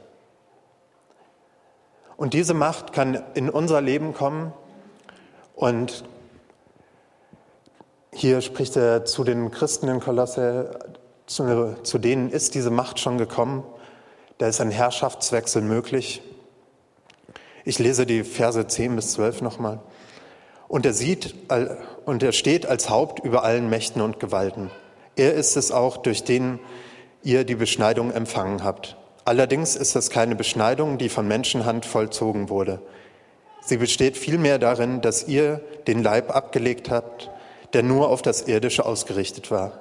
Und 2.25 2.33
diese 2.33 2.55
Macht 2.55 2.95
kann 2.95 3.23
in 3.35 3.51
unser 3.51 3.83
Leben 3.83 4.15
kommen 4.15 4.55
und 5.55 6.05
hier 8.15 8.41
spricht 8.41 8.77
er 8.77 9.05
zu 9.05 9.25
den 9.25 9.51
Christen 9.51 9.89
in 9.89 10.01
Kolosse, 10.01 10.79
zu, 11.27 11.77
zu 11.83 11.99
denen 11.99 12.31
ist 12.31 12.55
diese 12.55 12.71
Macht 12.71 12.99
schon 12.99 13.19
gekommen. 13.19 13.63
Da 14.39 14.47
ist 14.47 14.63
ein 14.63 14.71
Herrschaftswechsel 14.71 15.61
möglich. 15.61 16.23
Ich 17.63 17.79
lese 17.79 18.07
die 18.07 18.25
Verse 18.25 18.67
10 18.67 18.97
bis 18.97 19.13
12 19.13 19.43
nochmal. 19.43 19.81
Und 20.67 20.87
er 20.87 20.95
sieht, 20.95 21.35
und 22.07 22.23
er 22.23 22.33
steht 22.33 22.65
als 22.65 22.89
Haupt 22.89 23.23
über 23.23 23.45
allen 23.45 23.69
Mächten 23.69 24.01
und 24.01 24.19
Gewalten. 24.19 24.71
Er 25.15 25.35
ist 25.35 25.59
es 25.59 25.73
auch, 25.73 25.99
durch 25.99 26.25
den 26.25 26.59
ihr 27.23 27.45
die 27.45 27.55
Beschneidung 27.55 28.13
empfangen 28.13 28.65
habt. 28.65 28.97
Allerdings 29.25 29.75
ist 29.75 29.97
es 29.97 30.11
keine 30.11 30.37
Beschneidung, 30.37 30.99
die 30.99 31.09
von 31.09 31.27
Menschenhand 31.27 31.87
vollzogen 31.87 32.51
wurde. 32.51 32.81
Sie 33.63 33.79
besteht 33.79 34.19
vielmehr 34.19 34.59
darin, 34.59 35.01
dass 35.01 35.27
ihr 35.27 35.63
den 35.87 36.03
Leib 36.03 36.35
abgelegt 36.35 36.91
habt, 36.91 37.31
der 37.73 37.83
nur 37.83 38.11
auf 38.11 38.21
das 38.21 38.43
Irdische 38.43 38.85
ausgerichtet 38.85 39.51
war. 39.51 39.81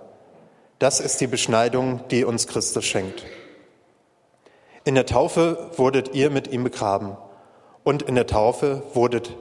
Das 0.80 1.00
ist 1.00 1.20
die 1.20 1.28
Beschneidung, 1.28 2.02
die 2.10 2.24
uns 2.24 2.48
Christus 2.48 2.86
schenkt. 2.86 3.26
In 4.86 4.96
der 4.96 5.06
Taufe 5.06 5.72
wurdet 5.78 6.14
ihr 6.14 6.30
mit 6.30 6.48
ihm 6.48 6.64
begraben 6.64 7.18
und 7.84 8.04
in 8.04 8.16
der 8.16 8.28
Taufe 8.28 8.84
wurdet 8.94 9.36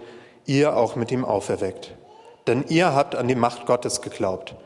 ihr 0.46 0.76
auch 0.76 0.96
mit 0.96 1.12
ihm 1.12 1.24
auferweckt. 1.24 1.94
Denn 2.46 2.64
ihr 2.68 2.94
habt 2.94 3.14
an 3.14 3.28
die 3.28 3.34
Macht 3.36 3.66
Gottes 3.66 4.02
geglaubt, 4.02 4.56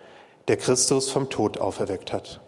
der 0.48 0.56
Christus 0.56 1.10
vom 1.10 1.28
Tod 1.28 1.58
auferweckt 1.58 2.12
hat. 2.12 2.40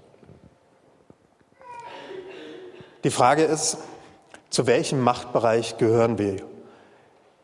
Die 3.04 3.10
Frage 3.10 3.44
ist, 3.44 3.78
zu 4.50 4.66
welchem 4.66 5.00
Machtbereich 5.00 5.76
gehören 5.78 6.18
wir? 6.18 6.36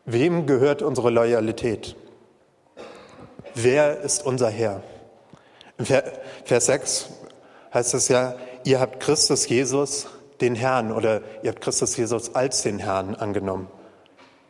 Wem 0.05 0.47
gehört 0.47 0.81
unsere 0.81 1.09
Loyalität? 1.09 1.95
Wer 3.53 4.01
ist 4.01 4.25
unser 4.25 4.49
Herr? 4.49 4.83
In 5.77 5.85
Vers 5.85 6.65
6 6.65 7.09
heißt 7.73 7.93
es 7.93 8.09
ja, 8.09 8.35
ihr 8.65 8.81
habt 8.81 8.99
Christus 8.99 9.47
Jesus, 9.47 10.07
den 10.41 10.55
Herrn, 10.55 10.91
oder 10.91 11.21
ihr 11.41 11.51
habt 11.51 11.61
Christus 11.61 11.95
Jesus 11.95 12.35
als 12.35 12.63
den 12.63 12.79
Herrn 12.79 13.15
angenommen. 13.15 13.69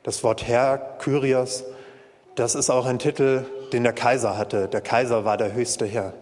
Das 0.01 0.23
Wort 0.23 0.47
Herr, 0.47 0.77
Kyrios, 0.99 1.63
das 2.33 2.55
ist 2.55 2.69
auch 2.71 2.85
ein 2.87 2.99
Titel, 2.99 3.45
den 3.73 3.83
der 3.83 3.93
Kaiser 3.93 4.37
hatte. 4.37 4.67
Der 4.67 4.81
Kaiser 4.81 5.23
war 5.23 5.37
der 5.37 5.53
höchste 5.53 5.85
Herr. 5.85 6.13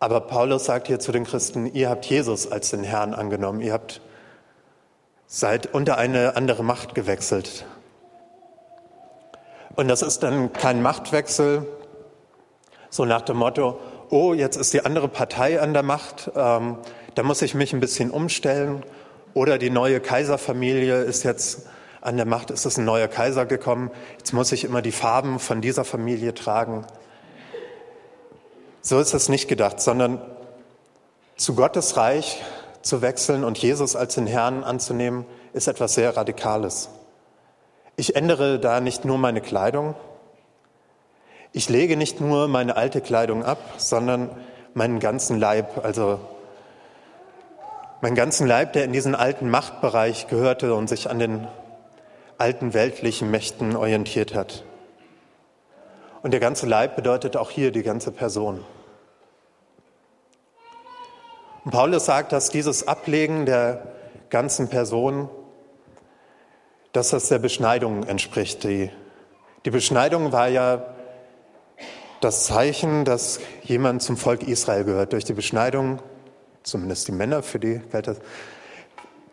Aber 0.00 0.22
Paulus 0.22 0.64
sagt 0.64 0.86
hier 0.86 0.98
zu 0.98 1.12
den 1.12 1.24
Christen, 1.24 1.66
ihr 1.66 1.90
habt 1.90 2.06
Jesus 2.06 2.50
als 2.50 2.70
den 2.70 2.82
Herrn 2.82 3.12
angenommen. 3.14 3.60
Ihr 3.60 3.74
habt 3.74 4.00
seid 5.26 5.72
unter 5.72 5.96
eine 5.96 6.34
andere 6.34 6.64
Macht 6.64 6.96
gewechselt. 6.96 7.64
Und 9.76 9.86
das 9.86 10.02
ist 10.02 10.24
dann 10.24 10.52
kein 10.52 10.82
Machtwechsel, 10.82 11.66
so 12.88 13.04
nach 13.04 13.22
dem 13.22 13.36
Motto, 13.36 13.78
oh, 14.08 14.34
jetzt 14.34 14.56
ist 14.56 14.72
die 14.72 14.84
andere 14.84 15.06
Partei 15.06 15.60
an 15.60 15.72
der 15.72 15.84
Macht, 15.84 16.32
ähm, 16.34 16.78
da 17.14 17.22
muss 17.22 17.42
ich 17.42 17.54
mich 17.54 17.72
ein 17.72 17.78
bisschen 17.78 18.10
umstellen. 18.10 18.82
Oder 19.34 19.58
die 19.58 19.70
neue 19.70 20.00
Kaiserfamilie 20.00 21.02
ist 21.02 21.22
jetzt 21.22 21.68
an 22.00 22.16
der 22.16 22.26
Macht, 22.26 22.50
ist 22.50 22.66
es 22.66 22.76
ein 22.76 22.84
neuer 22.84 23.06
Kaiser 23.06 23.46
gekommen, 23.46 23.92
jetzt 24.18 24.32
muss 24.32 24.50
ich 24.50 24.64
immer 24.64 24.82
die 24.82 24.90
Farben 24.92 25.38
von 25.38 25.60
dieser 25.60 25.84
Familie 25.84 26.34
tragen. 26.34 26.86
So 28.82 28.98
ist 28.98 29.14
es 29.14 29.28
nicht 29.28 29.48
gedacht, 29.48 29.80
sondern 29.80 30.20
zu 31.36 31.54
Gottes 31.54 31.96
Reich 31.96 32.42
zu 32.82 33.02
wechseln 33.02 33.44
und 33.44 33.58
Jesus 33.58 33.94
als 33.94 34.14
den 34.14 34.26
Herrn 34.26 34.64
anzunehmen, 34.64 35.26
ist 35.52 35.68
etwas 35.68 35.94
sehr 35.94 36.16
Radikales. 36.16 36.88
Ich 37.96 38.16
ändere 38.16 38.58
da 38.58 38.80
nicht 38.80 39.04
nur 39.04 39.18
meine 39.18 39.42
Kleidung, 39.42 39.94
ich 41.52 41.68
lege 41.68 41.96
nicht 41.96 42.20
nur 42.20 42.46
meine 42.46 42.76
alte 42.76 43.00
Kleidung 43.00 43.44
ab, 43.44 43.58
sondern 43.76 44.30
meinen 44.72 45.00
ganzen 45.00 45.38
Leib, 45.38 45.84
also 45.84 46.20
meinen 48.00 48.14
ganzen 48.14 48.46
Leib, 48.46 48.72
der 48.72 48.84
in 48.84 48.92
diesen 48.92 49.16
alten 49.16 49.50
Machtbereich 49.50 50.28
gehörte 50.28 50.74
und 50.74 50.88
sich 50.88 51.10
an 51.10 51.18
den 51.18 51.48
alten 52.38 52.72
weltlichen 52.72 53.30
Mächten 53.32 53.74
orientiert 53.74 54.34
hat. 54.34 54.62
Und 56.22 56.32
der 56.32 56.40
ganze 56.40 56.66
Leib 56.66 56.96
bedeutet 56.96 57.36
auch 57.36 57.50
hier 57.50 57.72
die 57.72 57.82
ganze 57.82 58.12
Person. 58.12 58.64
Und 61.64 61.70
Paulus 61.70 62.04
sagt, 62.06 62.32
dass 62.32 62.50
dieses 62.50 62.86
Ablegen 62.86 63.46
der 63.46 63.82
ganzen 64.28 64.68
Person, 64.68 65.28
dass 66.92 67.10
das 67.10 67.28
der 67.28 67.38
Beschneidung 67.38 68.04
entspricht. 68.04 68.64
Die, 68.64 68.90
die 69.64 69.70
Beschneidung 69.70 70.32
war 70.32 70.48
ja 70.48 70.94
das 72.20 72.44
Zeichen, 72.44 73.04
dass 73.04 73.40
jemand 73.62 74.02
zum 74.02 74.16
Volk 74.16 74.42
Israel 74.42 74.84
gehört. 74.84 75.12
Durch 75.12 75.24
die 75.24 75.32
Beschneidung, 75.32 76.00
zumindest 76.62 77.08
die 77.08 77.12
Männer, 77.12 77.42
für 77.42 77.58
die 77.58 77.80
galt 77.90 78.08
das, 78.08 78.18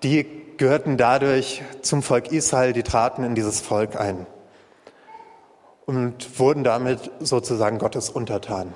die 0.03 0.25
gehörten 0.57 0.97
dadurch 0.97 1.63
zum 1.81 2.01
Volk 2.01 2.31
Israel, 2.31 2.73
die 2.73 2.83
traten 2.83 3.23
in 3.23 3.35
dieses 3.35 3.61
Volk 3.61 3.99
ein 3.99 4.25
und 5.87 6.37
wurden 6.37 6.65
damit 6.65 7.09
sozusagen 7.21 7.79
Gottes 7.79 8.09
untertan. 8.09 8.73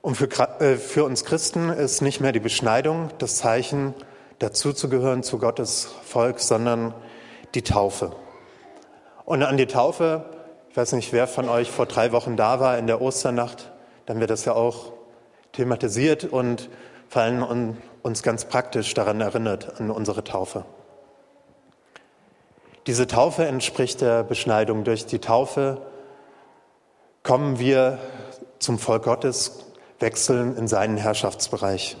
Und 0.00 0.16
für, 0.16 0.28
äh, 0.60 0.76
für 0.76 1.04
uns 1.04 1.24
Christen 1.24 1.68
ist 1.68 2.00
nicht 2.00 2.20
mehr 2.20 2.32
die 2.32 2.40
Beschneidung 2.40 3.10
das 3.18 3.36
Zeichen, 3.36 3.94
dazuzugehören 4.38 5.22
zu 5.22 5.38
Gottes 5.38 5.94
Volk, 6.02 6.40
sondern 6.40 6.94
die 7.54 7.62
Taufe. 7.62 8.16
Und 9.26 9.42
an 9.42 9.56
die 9.58 9.66
Taufe, 9.66 10.24
ich 10.70 10.76
weiß 10.76 10.92
nicht, 10.92 11.12
wer 11.12 11.26
von 11.26 11.48
euch 11.48 11.70
vor 11.70 11.86
drei 11.86 12.10
Wochen 12.12 12.36
da 12.36 12.60
war 12.60 12.78
in 12.78 12.86
der 12.86 13.02
Osternacht, 13.02 13.70
dann 14.06 14.18
wird 14.18 14.30
das 14.30 14.46
ja 14.46 14.54
auch 14.54 14.92
thematisiert 15.52 16.24
und 16.24 16.70
fallen 17.08 17.76
uns 18.02 18.22
ganz 18.22 18.46
praktisch 18.46 18.94
daran 18.94 19.20
erinnert, 19.20 19.78
an 19.78 19.90
unsere 19.90 20.24
Taufe. 20.24 20.64
Diese 22.86 23.06
Taufe 23.06 23.46
entspricht 23.46 24.02
der 24.02 24.24
Beschneidung. 24.24 24.84
Durch 24.84 25.06
die 25.06 25.18
Taufe 25.18 25.80
kommen 27.22 27.58
wir 27.58 27.98
zum 28.58 28.78
Volk 28.78 29.04
Gottes, 29.04 29.64
wechseln 30.00 30.56
in 30.56 30.68
seinen 30.68 30.98
Herrschaftsbereich. 30.98 31.96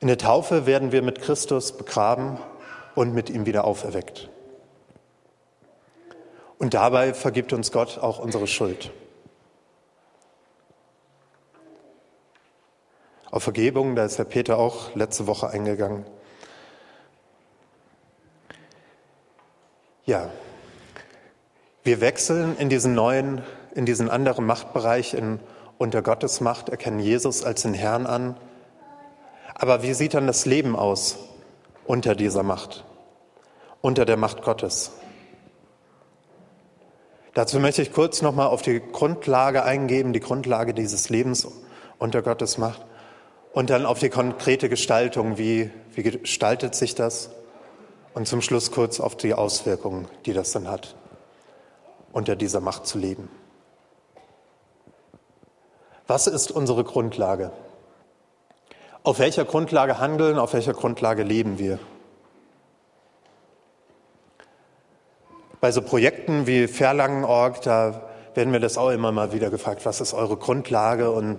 In 0.00 0.08
der 0.08 0.18
Taufe 0.18 0.66
werden 0.66 0.90
wir 0.90 1.02
mit 1.02 1.20
Christus 1.20 1.76
begraben 1.76 2.38
und 2.96 3.14
mit 3.14 3.30
ihm 3.30 3.46
wieder 3.46 3.64
auferweckt. 3.64 4.28
Und 6.58 6.74
dabei 6.74 7.14
vergibt 7.14 7.52
uns 7.52 7.70
Gott 7.70 7.98
auch 7.98 8.18
unsere 8.18 8.48
Schuld. 8.48 8.90
Auf 13.30 13.44
Vergebung, 13.44 13.94
da 13.94 14.04
ist 14.04 14.18
Herr 14.18 14.24
Peter 14.24 14.58
auch 14.58 14.94
letzte 14.96 15.28
Woche 15.28 15.48
eingegangen. 15.48 16.04
Ja, 20.08 20.30
wir 21.84 22.00
wechseln 22.00 22.56
in 22.56 22.70
diesen 22.70 22.94
neuen, 22.94 23.42
in 23.74 23.84
diesen 23.84 24.08
anderen 24.08 24.46
Machtbereich, 24.46 25.12
in 25.12 25.38
unter 25.76 26.00
Gottes 26.00 26.40
Macht, 26.40 26.70
erkennen 26.70 26.98
Jesus 26.98 27.44
als 27.44 27.60
den 27.60 27.74
Herrn 27.74 28.06
an. 28.06 28.34
Aber 29.54 29.82
wie 29.82 29.92
sieht 29.92 30.14
dann 30.14 30.26
das 30.26 30.46
Leben 30.46 30.76
aus 30.76 31.18
unter 31.84 32.14
dieser 32.14 32.42
Macht, 32.42 32.86
unter 33.82 34.06
der 34.06 34.16
Macht 34.16 34.40
Gottes? 34.40 34.92
Dazu 37.34 37.60
möchte 37.60 37.82
ich 37.82 37.92
kurz 37.92 38.22
nochmal 38.22 38.46
auf 38.46 38.62
die 38.62 38.80
Grundlage 38.80 39.62
eingeben, 39.62 40.14
die 40.14 40.20
Grundlage 40.20 40.72
dieses 40.72 41.10
Lebens 41.10 41.46
unter 41.98 42.22
Gottes 42.22 42.56
Macht 42.56 42.80
und 43.52 43.68
dann 43.68 43.84
auf 43.84 43.98
die 43.98 44.08
konkrete 44.08 44.70
Gestaltung, 44.70 45.36
wie, 45.36 45.70
wie 45.92 46.02
gestaltet 46.02 46.74
sich 46.74 46.94
das 46.94 47.28
und 48.18 48.26
zum 48.26 48.42
Schluss 48.42 48.72
kurz 48.72 48.98
auf 48.98 49.16
die 49.16 49.32
Auswirkungen, 49.32 50.08
die 50.26 50.32
das 50.32 50.50
dann 50.50 50.68
hat, 50.68 50.96
unter 52.10 52.34
dieser 52.34 52.58
Macht 52.60 52.84
zu 52.84 52.98
leben. 52.98 53.30
Was 56.08 56.26
ist 56.26 56.50
unsere 56.50 56.82
Grundlage? 56.82 57.52
Auf 59.04 59.20
welcher 59.20 59.44
Grundlage 59.44 60.00
handeln, 60.00 60.36
auf 60.36 60.52
welcher 60.52 60.74
Grundlage 60.74 61.22
leben 61.22 61.60
wir? 61.60 61.78
Bei 65.60 65.70
so 65.70 65.80
Projekten 65.80 66.48
wie 66.48 66.66
Verlangenorg, 66.66 67.62
da 67.62 68.02
werden 68.34 68.52
wir 68.52 68.58
das 68.58 68.78
auch 68.78 68.90
immer 68.90 69.12
mal 69.12 69.32
wieder 69.32 69.48
gefragt, 69.48 69.86
was 69.86 70.00
ist 70.00 70.12
eure 70.12 70.36
Grundlage? 70.36 71.12
Und 71.12 71.38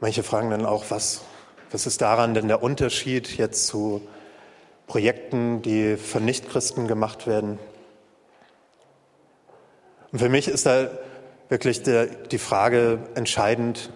manche 0.00 0.22
fragen 0.22 0.48
dann 0.48 0.64
auch, 0.64 0.86
was, 0.88 1.20
was 1.70 1.86
ist 1.86 2.00
daran 2.00 2.32
denn 2.32 2.48
der 2.48 2.62
Unterschied 2.62 3.36
jetzt 3.36 3.66
zu 3.66 4.00
Projekten, 4.86 5.62
die 5.62 5.96
von 5.96 6.24
Nichtchristen 6.24 6.86
gemacht 6.86 7.26
werden? 7.26 7.58
Und 10.12 10.18
für 10.18 10.28
mich 10.28 10.48
ist 10.48 10.66
da 10.66 10.88
wirklich 11.48 11.82
der, 11.82 12.06
die 12.06 12.38
Frage 12.38 13.00
entscheidend, 13.14 13.90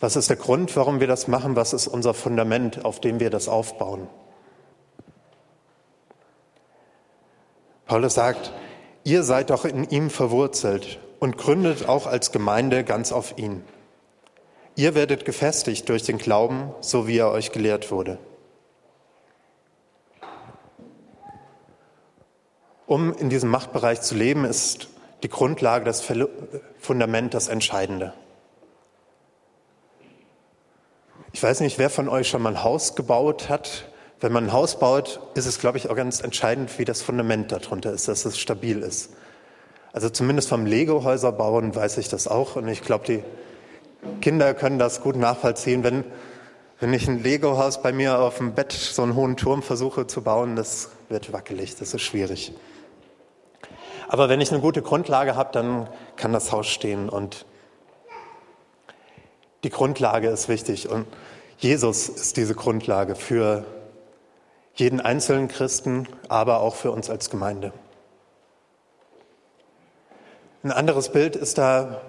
was 0.00 0.16
ist 0.16 0.30
der 0.30 0.36
Grund, 0.36 0.74
warum 0.76 0.98
wir 0.98 1.06
das 1.06 1.28
machen? 1.28 1.54
Was 1.54 1.72
ist 1.72 1.86
unser 1.86 2.12
Fundament, 2.12 2.84
auf 2.84 3.00
dem 3.00 3.20
wir 3.20 3.30
das 3.30 3.48
aufbauen? 3.48 4.08
Paulus 7.86 8.14
sagt, 8.14 8.52
ihr 9.04 9.22
seid 9.22 9.50
doch 9.50 9.64
in 9.64 9.88
ihm 9.90 10.10
verwurzelt 10.10 10.98
und 11.20 11.38
gründet 11.38 11.88
auch 11.88 12.06
als 12.06 12.32
Gemeinde 12.32 12.82
ganz 12.82 13.12
auf 13.12 13.38
ihn. 13.38 13.62
Ihr 14.74 14.94
werdet 14.94 15.24
gefestigt 15.24 15.88
durch 15.88 16.02
den 16.02 16.18
Glauben, 16.18 16.72
so 16.80 17.06
wie 17.06 17.18
er 17.18 17.30
euch 17.30 17.52
gelehrt 17.52 17.90
wurde. 17.92 18.18
Um 22.86 23.14
in 23.14 23.30
diesem 23.30 23.50
Machtbereich 23.50 24.00
zu 24.00 24.14
leben, 24.14 24.44
ist 24.44 24.88
die 25.22 25.28
Grundlage, 25.28 25.84
das 25.84 26.04
Fundament 26.78 27.34
das 27.34 27.48
Entscheidende. 27.48 28.12
Ich 31.32 31.42
weiß 31.42 31.60
nicht, 31.60 31.78
wer 31.78 31.90
von 31.90 32.08
euch 32.08 32.28
schon 32.28 32.42
mal 32.42 32.50
ein 32.50 32.64
Haus 32.64 32.94
gebaut 32.94 33.48
hat. 33.48 33.88
Wenn 34.20 34.32
man 34.32 34.44
ein 34.44 34.52
Haus 34.52 34.78
baut, 34.78 35.20
ist 35.34 35.46
es, 35.46 35.58
glaube 35.58 35.78
ich, 35.78 35.88
auch 35.88 35.96
ganz 35.96 36.20
entscheidend, 36.20 36.78
wie 36.78 36.84
das 36.84 37.02
Fundament 37.02 37.50
darunter 37.50 37.92
ist, 37.92 38.08
dass 38.08 38.24
es 38.24 38.38
stabil 38.38 38.80
ist. 38.80 39.10
Also 39.92 40.08
zumindest 40.08 40.48
vom 40.48 40.66
Lego-Häuser 40.66 41.32
bauen 41.32 41.74
weiß 41.74 41.98
ich 41.98 42.08
das 42.08 42.28
auch. 42.28 42.56
Und 42.56 42.68
ich 42.68 42.82
glaube, 42.82 43.06
die 43.06 43.24
Kinder 44.20 44.54
können 44.54 44.78
das 44.78 45.00
gut 45.00 45.16
nachvollziehen. 45.16 45.84
Wenn, 45.84 46.04
wenn 46.80 46.92
ich 46.92 47.08
ein 47.08 47.22
Lego-Haus 47.22 47.82
bei 47.82 47.92
mir 47.92 48.18
auf 48.18 48.38
dem 48.38 48.54
Bett 48.54 48.72
so 48.72 49.02
einen 49.02 49.14
hohen 49.14 49.36
Turm 49.36 49.62
versuche 49.62 50.06
zu 50.06 50.22
bauen, 50.22 50.56
das 50.56 50.90
wird 51.08 51.32
wackelig, 51.32 51.76
das 51.76 51.94
ist 51.94 52.02
schwierig. 52.02 52.52
Aber 54.08 54.28
wenn 54.28 54.40
ich 54.40 54.50
eine 54.52 54.60
gute 54.60 54.82
Grundlage 54.82 55.36
habe, 55.36 55.52
dann 55.52 55.88
kann 56.16 56.32
das 56.32 56.52
Haus 56.52 56.66
stehen 56.68 57.08
und 57.08 57.46
die 59.64 59.70
Grundlage 59.70 60.28
ist 60.28 60.48
wichtig. 60.48 60.88
Und 60.88 61.06
Jesus 61.58 62.08
ist 62.08 62.36
diese 62.36 62.54
Grundlage 62.54 63.14
für 63.14 63.64
jeden 64.74 65.00
einzelnen 65.00 65.48
Christen, 65.48 66.08
aber 66.28 66.60
auch 66.60 66.74
für 66.74 66.90
uns 66.90 67.10
als 67.10 67.30
Gemeinde. 67.30 67.72
Ein 70.64 70.72
anderes 70.72 71.10
Bild 71.10 71.36
ist 71.36 71.58
da 71.58 72.00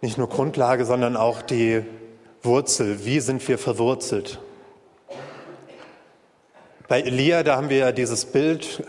nicht 0.00 0.16
nur 0.16 0.28
Grundlage, 0.28 0.84
sondern 0.84 1.16
auch 1.16 1.42
die 1.42 1.84
Wurzel. 2.42 3.04
Wie 3.04 3.20
sind 3.20 3.46
wir 3.46 3.58
verwurzelt? 3.58 4.40
Bei 6.88 7.00
Elia, 7.02 7.42
da 7.42 7.56
haben 7.56 7.68
wir 7.68 7.76
ja 7.78 7.92
dieses 7.92 8.24
Bild 8.24 8.82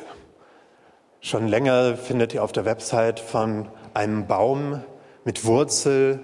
Schon 1.23 1.47
länger 1.47 1.97
findet 1.97 2.33
ihr 2.33 2.43
auf 2.43 2.51
der 2.51 2.65
Website 2.65 3.19
von 3.19 3.67
einem 3.93 4.25
Baum 4.25 4.83
mit 5.23 5.45
Wurzel, 5.45 6.19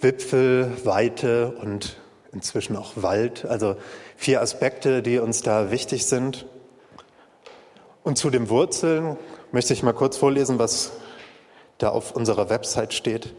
Wipfel, 0.00 0.72
Weite 0.82 1.56
und 1.62 1.96
inzwischen 2.32 2.74
auch 2.74 2.94
Wald. 2.96 3.44
Also 3.44 3.76
vier 4.16 4.42
Aspekte, 4.42 5.00
die 5.00 5.20
uns 5.20 5.42
da 5.42 5.70
wichtig 5.70 6.06
sind. 6.06 6.44
Und 8.02 8.18
zu 8.18 8.30
den 8.30 8.50
Wurzeln 8.50 9.16
möchte 9.52 9.72
ich 9.72 9.84
mal 9.84 9.94
kurz 9.94 10.16
vorlesen, 10.16 10.58
was 10.58 10.90
da 11.78 11.90
auf 11.90 12.10
unserer 12.10 12.50
Website 12.50 12.94
steht. 12.94 13.32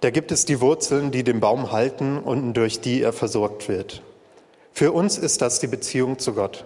Da 0.00 0.08
gibt 0.08 0.32
es 0.32 0.46
die 0.46 0.62
Wurzeln, 0.62 1.10
die 1.10 1.24
den 1.24 1.40
Baum 1.40 1.72
halten 1.72 2.18
und 2.18 2.54
durch 2.54 2.80
die 2.80 3.02
er 3.02 3.12
versorgt 3.12 3.68
wird. 3.68 4.00
Für 4.72 4.92
uns 4.92 5.18
ist 5.18 5.42
das 5.42 5.60
die 5.60 5.66
Beziehung 5.66 6.18
zu 6.18 6.32
Gott, 6.32 6.64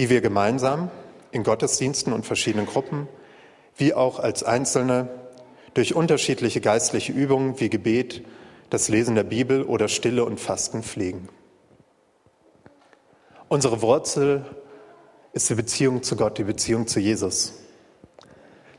die 0.00 0.10
wir 0.10 0.20
gemeinsam 0.20 0.90
in 1.32 1.42
Gottesdiensten 1.42 2.12
und 2.12 2.24
verschiedenen 2.24 2.66
Gruppen, 2.66 3.08
wie 3.76 3.94
auch 3.94 4.18
als 4.18 4.44
Einzelne 4.44 5.08
durch 5.74 5.94
unterschiedliche 5.94 6.60
geistliche 6.60 7.12
Übungen 7.12 7.58
wie 7.58 7.70
Gebet, 7.70 8.24
das 8.70 8.88
Lesen 8.88 9.14
der 9.14 9.24
Bibel 9.24 9.64
oder 9.64 9.88
Stille 9.88 10.24
und 10.24 10.38
Fasten 10.38 10.82
pflegen. 10.82 11.28
Unsere 13.48 13.82
Wurzel 13.82 14.44
ist 15.32 15.50
die 15.50 15.54
Beziehung 15.54 16.02
zu 16.02 16.16
Gott, 16.16 16.38
die 16.38 16.44
Beziehung 16.44 16.86
zu 16.86 17.00
Jesus. 17.00 17.54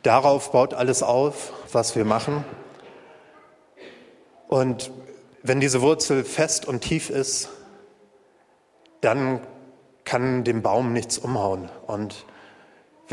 Darauf 0.03 0.51
baut 0.51 0.73
alles 0.73 1.03
auf, 1.03 1.53
was 1.71 1.95
wir 1.95 2.05
machen. 2.05 2.43
Und 4.47 4.91
wenn 5.41 5.59
diese 5.59 5.81
Wurzel 5.81 6.23
fest 6.23 6.67
und 6.67 6.81
tief 6.81 7.09
ist, 7.09 7.49
dann 9.01 9.41
kann 10.05 10.43
dem 10.43 10.61
Baum 10.61 10.93
nichts 10.93 11.17
umhauen. 11.17 11.69
Und 11.87 12.25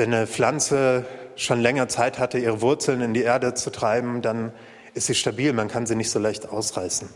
Wenn 0.01 0.15
eine 0.15 0.27
Pflanze 0.27 1.05
schon 1.37 1.61
länger 1.61 1.87
Zeit 1.89 2.19
hatte, 2.19 2.39
ihre 2.39 2.63
Wurzeln 2.63 3.03
in 3.03 3.13
die 3.13 3.21
Erde 3.21 3.53
zu 3.53 3.69
treiben, 3.69 4.23
dann 4.23 4.55
ist 4.95 5.09
sie 5.09 5.15
stabil, 5.15 5.53
man 5.53 5.69
kann 5.69 5.85
sie 5.85 5.95
nicht 5.95 6.11
so 6.11 6.19
leicht 6.19 6.49
ausreißen. 6.49 7.11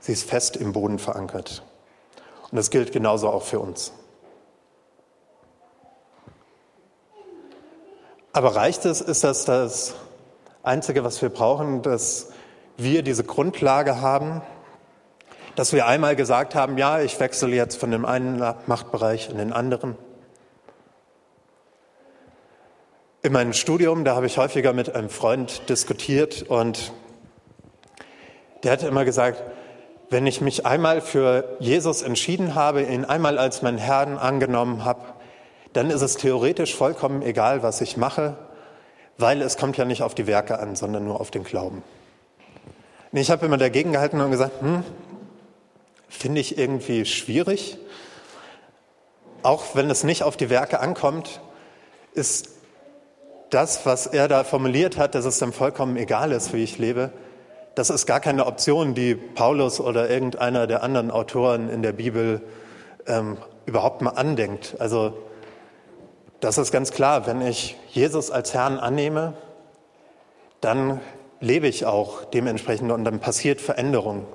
Sie 0.00 0.10
ist 0.10 0.28
fest 0.28 0.56
im 0.56 0.72
Boden 0.72 0.98
verankert. 0.98 1.62
Und 2.50 2.56
das 2.56 2.70
gilt 2.70 2.90
genauso 2.90 3.28
auch 3.28 3.44
für 3.44 3.60
uns. 3.60 3.92
Aber 8.32 8.56
reicht 8.56 8.84
es? 8.84 9.00
Ist 9.00 9.22
das 9.22 9.44
das 9.44 9.94
Einzige, 10.64 11.04
was 11.04 11.22
wir 11.22 11.28
brauchen, 11.28 11.82
dass 11.82 12.32
wir 12.76 13.04
diese 13.04 13.22
Grundlage 13.22 14.00
haben, 14.00 14.42
dass 15.54 15.72
wir 15.72 15.86
einmal 15.86 16.16
gesagt 16.16 16.56
haben, 16.56 16.76
ja, 16.76 16.98
ich 16.98 17.20
wechsle 17.20 17.54
jetzt 17.54 17.76
von 17.76 17.92
dem 17.92 18.04
einen 18.04 18.42
Machtbereich 18.66 19.30
in 19.30 19.38
den 19.38 19.52
anderen? 19.52 19.96
In 23.24 23.32
meinem 23.32 23.54
Studium, 23.54 24.04
da 24.04 24.16
habe 24.16 24.26
ich 24.26 24.36
häufiger 24.36 24.74
mit 24.74 24.94
einem 24.94 25.08
Freund 25.08 25.70
diskutiert 25.70 26.42
und 26.42 26.92
der 28.62 28.72
hat 28.72 28.82
immer 28.82 29.06
gesagt, 29.06 29.42
wenn 30.10 30.26
ich 30.26 30.42
mich 30.42 30.66
einmal 30.66 31.00
für 31.00 31.56
Jesus 31.58 32.02
entschieden 32.02 32.54
habe, 32.54 32.82
ihn 32.82 33.06
einmal 33.06 33.38
als 33.38 33.62
meinen 33.62 33.78
Herrn 33.78 34.18
angenommen 34.18 34.84
habe, 34.84 35.00
dann 35.72 35.88
ist 35.88 36.02
es 36.02 36.18
theoretisch 36.18 36.74
vollkommen 36.74 37.22
egal, 37.22 37.62
was 37.62 37.80
ich 37.80 37.96
mache, 37.96 38.36
weil 39.16 39.40
es 39.40 39.56
kommt 39.56 39.78
ja 39.78 39.86
nicht 39.86 40.02
auf 40.02 40.14
die 40.14 40.26
Werke 40.26 40.58
an, 40.58 40.76
sondern 40.76 41.06
nur 41.06 41.18
auf 41.18 41.30
den 41.30 41.44
Glauben. 41.44 41.82
Und 43.10 43.18
ich 43.18 43.30
habe 43.30 43.46
immer 43.46 43.56
dagegen 43.56 43.92
gehalten 43.92 44.20
und 44.20 44.32
gesagt, 44.32 44.60
hm, 44.60 44.84
finde 46.10 46.42
ich 46.42 46.58
irgendwie 46.58 47.06
schwierig. 47.06 47.78
Auch 49.42 49.74
wenn 49.74 49.88
es 49.88 50.04
nicht 50.04 50.24
auf 50.24 50.36
die 50.36 50.50
Werke 50.50 50.80
ankommt, 50.80 51.40
ist 52.12 52.50
das, 53.50 53.86
was 53.86 54.06
er 54.06 54.28
da 54.28 54.44
formuliert 54.44 54.96
hat, 54.96 55.14
dass 55.14 55.24
es 55.24 55.38
dann 55.38 55.52
vollkommen 55.52 55.96
egal 55.96 56.32
ist, 56.32 56.52
wie 56.52 56.62
ich 56.64 56.78
lebe, 56.78 57.12
das 57.74 57.90
ist 57.90 58.06
gar 58.06 58.20
keine 58.20 58.46
Option, 58.46 58.94
die 58.94 59.14
Paulus 59.14 59.80
oder 59.80 60.08
irgendeiner 60.08 60.66
der 60.66 60.82
anderen 60.82 61.10
Autoren 61.10 61.68
in 61.68 61.82
der 61.82 61.92
Bibel 61.92 62.40
ähm, 63.06 63.36
überhaupt 63.66 64.00
mal 64.00 64.10
andenkt. 64.10 64.76
Also 64.78 65.14
das 66.40 66.58
ist 66.58 66.72
ganz 66.72 66.92
klar, 66.92 67.26
wenn 67.26 67.40
ich 67.40 67.76
Jesus 67.90 68.30
als 68.30 68.54
Herrn 68.54 68.78
annehme, 68.78 69.34
dann 70.60 71.00
lebe 71.40 71.66
ich 71.66 71.84
auch 71.84 72.24
dementsprechend 72.24 72.92
und 72.92 73.04
dann 73.04 73.18
passiert 73.20 73.60
Veränderung. 73.60 74.26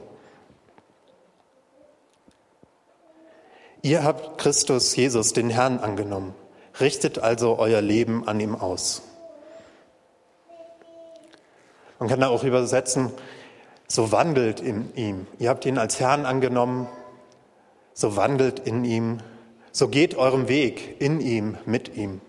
Ihr 3.82 4.04
habt 4.04 4.38
Christus 4.38 4.96
Jesus, 4.96 5.32
den 5.34 5.50
Herrn, 5.50 5.80
angenommen. 5.80 6.36
Richtet 6.80 7.20
also 7.20 7.60
euer 7.60 7.82
Leben 7.82 8.28
an 8.28 8.40
ihm 8.40 8.56
aus. 8.56 9.02
Man 12.00 12.08
kann 12.08 12.22
da 12.22 12.30
auch 12.30 12.44
übersetzen, 12.44 13.12
so 13.88 14.12
wandelt 14.12 14.62
in 14.62 14.96
ihm. 14.96 15.28
Ihr 15.40 15.50
habt 15.50 15.66
ihn 15.66 15.78
als 15.78 16.00
Herrn 16.00 16.26
angenommen, 16.26 16.88
so 17.94 18.16
wandelt 18.16 18.60
in 18.60 18.86
ihm, 18.86 19.20
so 19.72 19.90
geht 19.90 20.16
eurem 20.16 20.48
Weg 20.48 21.02
in 21.02 21.20
ihm, 21.20 21.58
mit 21.66 21.96
ihm. 21.98 22.22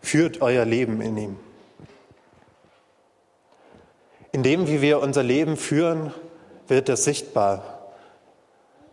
Führt 0.00 0.40
euer 0.40 0.64
Leben 0.64 1.00
in 1.00 1.16
ihm. 1.18 1.36
In 4.32 4.42
dem, 4.42 4.68
wie 4.68 4.80
wir 4.80 5.00
unser 5.00 5.22
Leben 5.22 5.56
führen, 5.56 6.14
wird 6.66 6.88
es 6.88 7.04
sichtbar, 7.04 7.92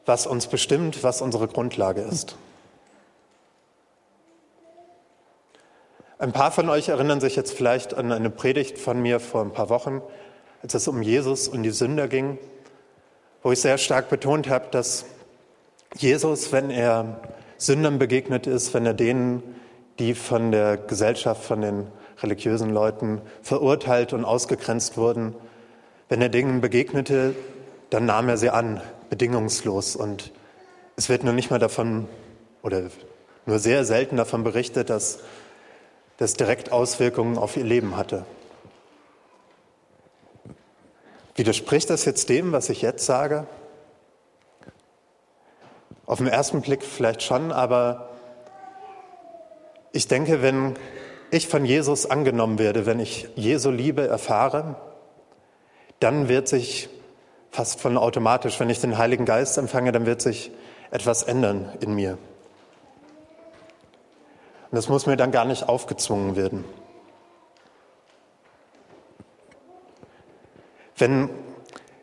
was 0.06 0.28
uns 0.28 0.48
bestimmt, 0.48 1.04
was 1.04 1.22
unsere 1.22 1.48
Grundlage 1.48 2.02
ist. 2.02 2.36
Ein 6.18 6.32
paar 6.32 6.52
von 6.52 6.70
euch 6.70 6.88
erinnern 6.88 7.20
sich 7.20 7.36
jetzt 7.36 7.52
vielleicht 7.52 7.94
an 7.94 8.10
eine 8.10 8.30
Predigt 8.30 8.78
von 8.78 9.02
mir 9.02 9.20
vor 9.20 9.42
ein 9.42 9.52
paar 9.52 9.70
Wochen, 9.70 10.02
als 10.64 10.74
es 10.74 10.88
um 10.88 11.02
Jesus 11.02 11.50
und 11.50 11.64
die 11.64 11.72
Sünder 11.72 12.08
ging, 12.08 12.38
wo 13.44 13.52
ich 13.52 13.60
sehr 13.60 13.78
stark 13.78 14.08
betont 14.08 14.50
habe, 14.50 14.68
dass 14.72 15.04
Jesus, 15.98 16.54
wenn 16.54 16.70
er 16.70 17.20
Sündern 17.58 18.00
begegnet 18.00 18.48
ist, 18.48 18.74
wenn 18.74 18.86
er 18.86 18.94
denen, 18.94 19.44
die 20.00 20.16
von 20.16 20.54
der 20.54 20.78
Gesellschaft, 20.78 21.44
von 21.44 21.60
den 21.60 21.88
religiösen 22.24 22.70
Leuten 22.70 23.20
verurteilt 23.42 24.14
und 24.14 24.24
ausgegrenzt 24.24 24.96
wurden, 24.96 25.36
wenn 26.08 26.22
er 26.22 26.30
denen 26.30 26.62
begegnete, 26.62 27.36
dann 27.90 28.06
nahm 28.06 28.30
er 28.30 28.38
sie 28.38 28.52
an, 28.52 28.80
bedingungslos. 29.10 29.98
Und 29.98 30.32
es 30.96 31.10
wird 31.10 31.26
nur 31.26 31.34
nicht 31.34 31.52
mal 31.52 31.60
davon 31.60 32.08
oder 32.64 32.84
nur 33.46 33.60
sehr 33.60 33.84
selten 33.84 34.16
davon 34.16 34.46
berichtet, 34.46 34.90
dass 34.90 35.20
das 36.18 36.34
direkt 36.34 36.72
Auswirkungen 36.72 37.38
auf 37.38 37.58
ihr 37.58 37.64
Leben 37.64 37.98
hatte. 37.98 38.26
Widerspricht 41.36 41.90
das 41.90 42.06
jetzt 42.06 42.30
dem, 42.30 42.52
was 42.54 42.70
ich 42.70 42.82
jetzt 42.82 43.06
sage? 43.06 43.46
Auf 46.06 46.20
den 46.20 46.28
ersten 46.28 46.62
Blick 46.62 46.84
vielleicht 46.84 47.24
schon, 47.24 47.52
aber 47.52 48.10
ich 49.92 50.08
denke, 50.08 50.42
wenn 50.42 50.76
ich 51.32 51.48
von 51.48 51.66
Jesus 51.66 52.06
angenommen 52.06 52.60
werde, 52.60 52.86
wenn 52.86 53.00
ich 53.00 53.28
Jesu 53.36 53.70
Liebe 53.70 54.08
erfahre, 54.08 54.76
dann 56.00 56.30
wird 56.30 56.48
sich 56.48 56.90
fast 57.52 57.80
von 57.82 57.98
automatisch, 57.98 58.60
wenn 58.60 58.70
ich 58.70 58.80
den 58.80 58.98
Heiligen 58.98 59.26
Geist 59.26 59.58
empfange, 59.58 59.92
dann 59.92 60.06
wird 60.06 60.22
sich 60.22 60.52
etwas 60.92 61.24
ändern 61.24 61.72
in 61.82 61.94
mir. 61.96 62.18
Und 64.76 64.80
das 64.80 64.90
muss 64.90 65.06
mir 65.06 65.16
dann 65.16 65.32
gar 65.32 65.46
nicht 65.46 65.70
aufgezwungen 65.70 66.36
werden. 66.36 66.66
Wenn 70.98 71.30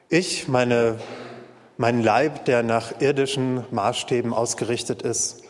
ich 0.08 0.48
meine, 0.48 0.98
mein 1.76 2.02
Leib, 2.02 2.46
der 2.46 2.62
nach 2.62 2.98
irdischen 3.02 3.66
Maßstäben 3.72 4.32
ausgerichtet 4.32 5.02
ist, 5.02 5.42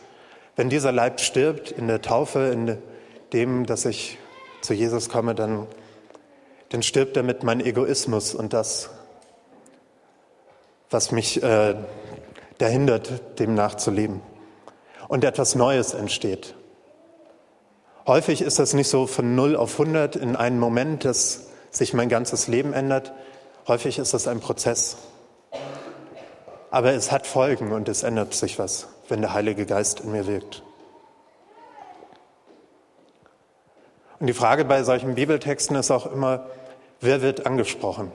wenn 0.57 0.69
dieser 0.69 0.91
Leib 0.91 1.21
stirbt 1.21 1.71
in 1.71 1.87
der 1.87 2.01
Taufe, 2.01 2.39
in 2.47 2.77
dem, 3.31 3.65
dass 3.67 3.85
ich 3.85 4.17
zu 4.59 4.73
Jesus 4.73 5.07
komme, 5.07 5.33
dann, 5.33 5.67
dann 6.71 6.83
stirbt 6.83 7.15
damit 7.15 7.41
mein 7.41 7.61
Egoismus 7.61 8.35
und 8.35 8.51
das, 8.51 8.89
was 10.89 11.13
mich 11.13 11.41
äh, 11.41 11.75
dahindert, 12.57 13.39
dem 13.39 13.53
nachzuleben. 13.53 14.19
Und 15.07 15.23
etwas 15.23 15.55
Neues 15.55 15.93
entsteht. 15.93 16.55
Häufig 18.05 18.41
ist 18.41 18.59
das 18.59 18.73
nicht 18.73 18.89
so 18.89 19.07
von 19.07 19.33
0 19.33 19.55
auf 19.55 19.79
100 19.79 20.17
in 20.17 20.35
einem 20.35 20.59
Moment, 20.59 21.05
dass 21.05 21.47
sich 21.71 21.93
mein 21.93 22.09
ganzes 22.09 22.49
Leben 22.49 22.73
ändert. 22.73 23.13
Häufig 23.65 23.97
ist 23.97 24.13
das 24.13 24.27
ein 24.27 24.41
Prozess. 24.41 24.97
Aber 26.69 26.91
es 26.91 27.13
hat 27.13 27.25
Folgen 27.25 27.71
und 27.71 27.87
es 27.87 28.03
ändert 28.03 28.33
sich 28.33 28.59
was, 28.59 28.89
wenn 29.07 29.21
der 29.21 29.33
Heilige 29.33 29.65
Geist 29.65 30.01
in 30.01 30.11
mir 30.11 30.27
wirkt. 30.27 30.63
Und 34.19 34.27
die 34.27 34.33
Frage 34.33 34.65
bei 34.65 34.83
solchen 34.83 35.15
Bibeltexten 35.15 35.77
ist 35.77 35.89
auch 35.89 36.11
immer, 36.11 36.47
wer 36.99 37.21
wird 37.21 37.45
angesprochen? 37.45 38.11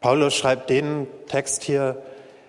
Paulus 0.00 0.34
schreibt 0.34 0.68
den 0.68 1.06
Text 1.28 1.62
hier 1.62 2.02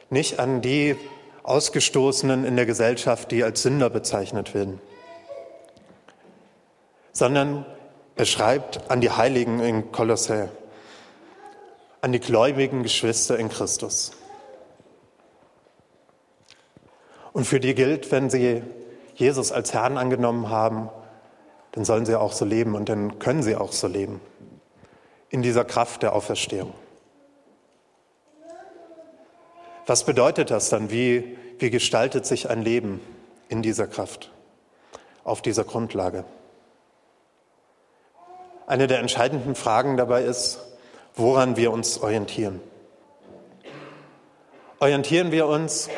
nicht 0.09 0.39
an 0.39 0.61
die 0.61 0.97
Ausgestoßenen 1.43 2.43
in 2.43 2.57
der 2.57 2.65
Gesellschaft, 2.65 3.31
die 3.31 3.45
als 3.45 3.61
Sünder 3.61 3.89
bezeichnet 3.89 4.53
werden 4.53 4.81
sondern 7.17 7.65
er 8.15 8.25
schreibt 8.25 8.91
an 8.91 9.01
die 9.01 9.09
Heiligen 9.09 9.59
in 9.59 9.91
Kolossä, 9.91 10.49
an 11.99 12.11
die 12.11 12.19
gläubigen 12.19 12.83
Geschwister 12.83 13.39
in 13.39 13.49
Christus. 13.49 14.11
Und 17.33 17.45
für 17.45 17.59
die 17.59 17.73
gilt, 17.73 18.11
wenn 18.11 18.29
sie 18.29 18.61
Jesus 19.15 19.51
als 19.51 19.73
Herrn 19.73 19.97
angenommen 19.97 20.51
haben, 20.51 20.91
dann 21.71 21.85
sollen 21.85 22.05
sie 22.05 22.19
auch 22.19 22.33
so 22.33 22.45
leben 22.45 22.75
und 22.75 22.87
dann 22.87 23.17
können 23.17 23.41
sie 23.41 23.55
auch 23.55 23.71
so 23.71 23.87
leben. 23.87 24.21
In 25.29 25.41
dieser 25.41 25.65
Kraft 25.65 26.03
der 26.03 26.13
Auferstehung. 26.13 26.71
Was 29.87 30.05
bedeutet 30.05 30.51
das 30.51 30.69
dann? 30.69 30.91
Wie, 30.91 31.35
wie 31.57 31.71
gestaltet 31.71 32.27
sich 32.27 32.47
ein 32.47 32.61
Leben 32.61 33.01
in 33.49 33.63
dieser 33.63 33.87
Kraft, 33.87 34.31
auf 35.23 35.41
dieser 35.41 35.63
Grundlage? 35.63 36.23
Eine 38.67 38.87
der 38.87 38.99
entscheidenden 38.99 39.55
Fragen 39.55 39.95
dabei 39.95 40.23
ist, 40.23 40.59
woran 41.15 41.55
wir 41.55 41.71
uns 41.71 42.01
orientieren. 42.01 42.59
Orientieren 44.79 45.31
wir 45.31 45.47
uns 45.47 45.89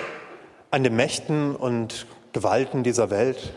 an 0.69 0.83
den 0.83 0.95
Mächten 0.95 1.55
und 1.55 2.05
Gewalten 2.31 2.83
dieser 2.83 3.09
Welt, 3.09 3.53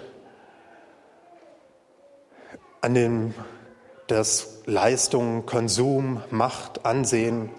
an 2.80 2.94
dem, 2.94 3.34
dass 4.06 4.62
Leistung, 4.64 5.44
Konsum, 5.44 6.22
Macht, 6.30 6.86
Ansehen, 6.86 7.50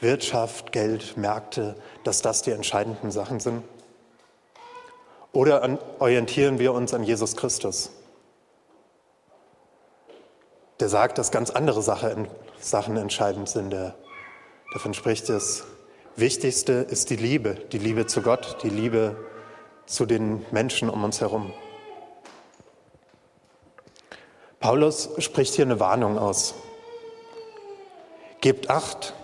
Wirtschaft, 0.00 0.70
Geld, 0.70 1.16
Märkte, 1.16 1.76
dass 2.04 2.20
das 2.20 2.42
die 2.42 2.50
entscheidenden 2.50 3.10
Sachen 3.10 3.40
sind? 3.40 3.64
Oder 5.32 5.62
an, 5.62 5.78
orientieren 5.98 6.58
wir 6.58 6.74
uns 6.74 6.92
an 6.92 7.04
Jesus 7.04 7.36
Christus? 7.36 7.90
Der 10.80 10.88
sagt, 10.88 11.18
dass 11.18 11.30
ganz 11.30 11.50
andere 11.50 11.82
Sache, 11.82 12.26
Sachen 12.58 12.96
entscheidend 12.96 13.50
sind. 13.50 13.70
Der 13.70 13.94
davon 14.72 14.94
spricht, 14.94 15.28
das 15.28 15.64
Wichtigste 16.16 16.72
ist 16.72 17.10
die 17.10 17.16
Liebe, 17.16 17.54
die 17.72 17.78
Liebe 17.78 18.06
zu 18.06 18.22
Gott, 18.22 18.56
die 18.62 18.70
Liebe 18.70 19.14
zu 19.84 20.06
den 20.06 20.44
Menschen 20.50 20.88
um 20.88 21.04
uns 21.04 21.20
herum. 21.20 21.52
Paulus 24.58 25.10
spricht 25.18 25.54
hier 25.54 25.66
eine 25.66 25.80
Warnung 25.80 26.18
aus. 26.18 26.54
Gebt 28.40 28.70
acht, 28.70 29.14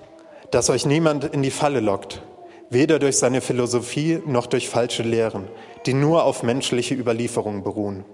dass 0.51 0.69
euch 0.69 0.85
niemand 0.85 1.25
in 1.25 1.43
die 1.43 1.51
Falle 1.51 1.81
lockt, 1.81 2.23
weder 2.69 2.99
durch 2.99 3.17
seine 3.17 3.41
Philosophie 3.41 4.23
noch 4.27 4.47
durch 4.47 4.69
falsche 4.69 5.03
Lehren, 5.03 5.49
die 5.87 5.95
nur 5.95 6.25
auf 6.25 6.43
menschliche 6.43 6.95
Überlieferungen 6.95 7.63
beruhen. 7.63 8.05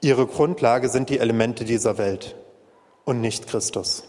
Ihre 0.00 0.26
Grundlage 0.26 0.88
sind 0.88 1.10
die 1.10 1.18
Elemente 1.18 1.64
dieser 1.64 1.98
Welt 1.98 2.36
und 3.04 3.20
nicht 3.20 3.48
Christus. 3.48 4.04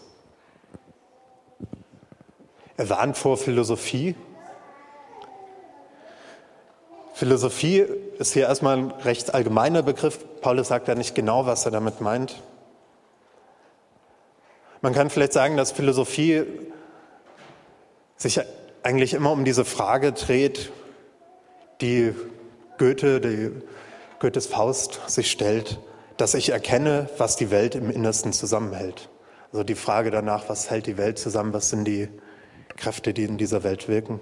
Er 2.76 2.88
warnt 2.88 3.18
vor 3.18 3.36
Philosophie. 3.36 4.14
Philosophie 7.12 7.84
ist 8.18 8.32
hier 8.32 8.44
erstmal 8.44 8.78
ein 8.78 8.90
recht 8.90 9.34
allgemeiner 9.34 9.82
Begriff. 9.82 10.24
Paulus 10.40 10.68
sagt 10.68 10.88
ja 10.88 10.94
nicht 10.94 11.14
genau, 11.14 11.44
was 11.44 11.66
er 11.66 11.72
damit 11.72 12.00
meint. 12.00 12.40
Man 14.80 14.94
kann 14.94 15.10
vielleicht 15.10 15.34
sagen, 15.34 15.56
dass 15.56 15.72
Philosophie 15.72 16.44
sich 18.16 18.40
eigentlich 18.82 19.12
immer 19.12 19.32
um 19.32 19.44
diese 19.44 19.64
Frage 19.64 20.12
dreht, 20.12 20.72
die 21.80 22.14
Goethe, 22.78 23.20
die 23.20 23.50
Goethes 24.20 24.46
Faust 24.46 25.00
sich 25.06 25.30
stellt, 25.30 25.80
dass 26.18 26.34
ich 26.34 26.50
erkenne, 26.50 27.08
was 27.16 27.36
die 27.36 27.50
Welt 27.50 27.74
im 27.74 27.90
Innersten 27.90 28.34
zusammenhält. 28.34 29.08
Also 29.50 29.64
die 29.64 29.74
Frage 29.74 30.10
danach, 30.10 30.48
was 30.48 30.70
hält 30.70 30.86
die 30.86 30.98
Welt 30.98 31.18
zusammen, 31.18 31.54
was 31.54 31.70
sind 31.70 31.86
die 31.86 32.08
Kräfte, 32.76 33.14
die 33.14 33.24
in 33.24 33.38
dieser 33.38 33.64
Welt 33.64 33.88
wirken. 33.88 34.20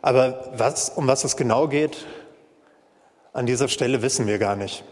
Aber 0.00 0.50
was, 0.56 0.88
um 0.88 1.06
was 1.06 1.24
es 1.24 1.36
genau 1.36 1.68
geht, 1.68 2.06
an 3.34 3.44
dieser 3.44 3.68
Stelle 3.68 4.00
wissen 4.00 4.26
wir 4.26 4.38
gar 4.38 4.56
nicht. 4.56 4.82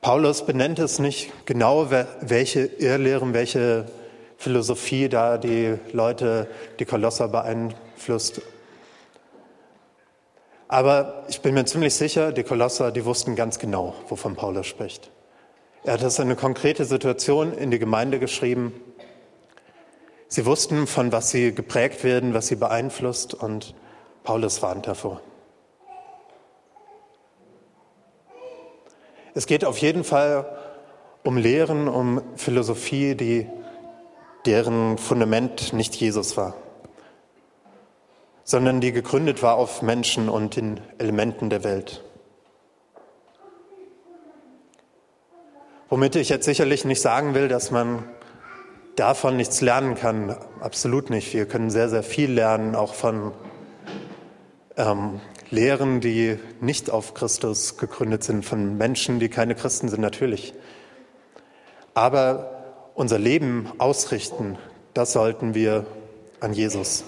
Paulus 0.00 0.44
benennt 0.44 0.80
es 0.80 0.98
nicht 0.98 1.32
genau, 1.46 1.90
welche 1.90 2.64
Irrlehren, 2.64 3.32
welche 3.32 3.86
Philosophie 4.36 5.08
da 5.08 5.38
die 5.38 5.76
Leute, 5.92 6.48
die 6.80 6.84
Kolosser 6.84 7.28
beeinflusst. 7.28 8.42
Aber 10.68 11.24
ich 11.28 11.40
bin 11.40 11.54
mir 11.54 11.64
ziemlich 11.64 11.94
sicher, 11.94 12.30
die 12.30 12.42
Kolosser, 12.42 12.92
die 12.92 13.06
wussten 13.06 13.34
ganz 13.34 13.58
genau, 13.58 13.94
wovon 14.08 14.36
Paulus 14.36 14.66
spricht. 14.66 15.10
Er 15.82 15.94
hat 15.94 16.02
das 16.02 16.18
in 16.18 16.26
eine 16.26 16.36
konkrete 16.36 16.84
Situation 16.84 17.54
in 17.54 17.70
die 17.70 17.78
Gemeinde 17.78 18.18
geschrieben. 18.18 18.78
Sie 20.28 20.44
wussten, 20.44 20.86
von 20.86 21.10
was 21.10 21.30
sie 21.30 21.54
geprägt 21.54 22.04
werden, 22.04 22.34
was 22.34 22.48
sie 22.48 22.56
beeinflusst 22.56 23.32
und 23.32 23.74
Paulus 24.24 24.60
warnt 24.60 24.86
davor. 24.86 25.22
Es 29.32 29.46
geht 29.46 29.64
auf 29.64 29.78
jeden 29.78 30.04
Fall 30.04 30.44
um 31.24 31.38
Lehren, 31.38 31.88
um 31.88 32.20
Philosophie, 32.36 33.14
die, 33.14 33.46
deren 34.44 34.98
Fundament 34.98 35.72
nicht 35.72 35.94
Jesus 35.96 36.36
war, 36.36 36.54
sondern 38.48 38.80
die 38.80 38.92
gegründet 38.92 39.42
war 39.42 39.56
auf 39.56 39.82
Menschen 39.82 40.30
und 40.30 40.56
den 40.56 40.80
Elementen 40.96 41.50
der 41.50 41.64
Welt. 41.64 42.02
Womit 45.90 46.16
ich 46.16 46.30
jetzt 46.30 46.46
sicherlich 46.46 46.86
nicht 46.86 47.02
sagen 47.02 47.34
will, 47.34 47.48
dass 47.48 47.70
man 47.70 48.04
davon 48.96 49.36
nichts 49.36 49.60
lernen 49.60 49.96
kann, 49.96 50.34
absolut 50.60 51.10
nicht. 51.10 51.34
Wir 51.34 51.44
können 51.44 51.68
sehr, 51.68 51.90
sehr 51.90 52.02
viel 52.02 52.32
lernen, 52.32 52.74
auch 52.74 52.94
von 52.94 53.32
ähm, 54.78 55.20
Lehren, 55.50 56.00
die 56.00 56.38
nicht 56.62 56.88
auf 56.88 57.12
Christus 57.12 57.76
gegründet 57.76 58.24
sind, 58.24 58.46
von 58.46 58.78
Menschen, 58.78 59.20
die 59.20 59.28
keine 59.28 59.56
Christen 59.56 59.90
sind, 59.90 60.00
natürlich. 60.00 60.54
Aber 61.92 62.92
unser 62.94 63.18
Leben 63.18 63.70
ausrichten, 63.76 64.56
das 64.94 65.12
sollten 65.12 65.52
wir 65.54 65.84
an 66.40 66.54
Jesus. 66.54 67.04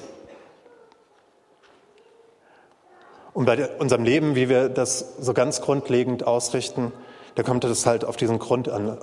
Und 3.33 3.45
bei 3.47 3.69
unserem 3.79 4.05
Leben, 4.05 4.35
wie 4.35 4.49
wir 4.49 4.69
das 4.69 5.17
so 5.21 5.33
ganz 5.35 5.61
grundlegend 5.61 6.27
ausrichten, 6.27 6.93
da 7.37 7.43
kommt 7.43 7.65
es 7.65 7.87
halt 7.87 8.05
auf 8.05 8.17
diesen 8.17 8.39
Grund 8.39 8.69
an. 8.69 8.99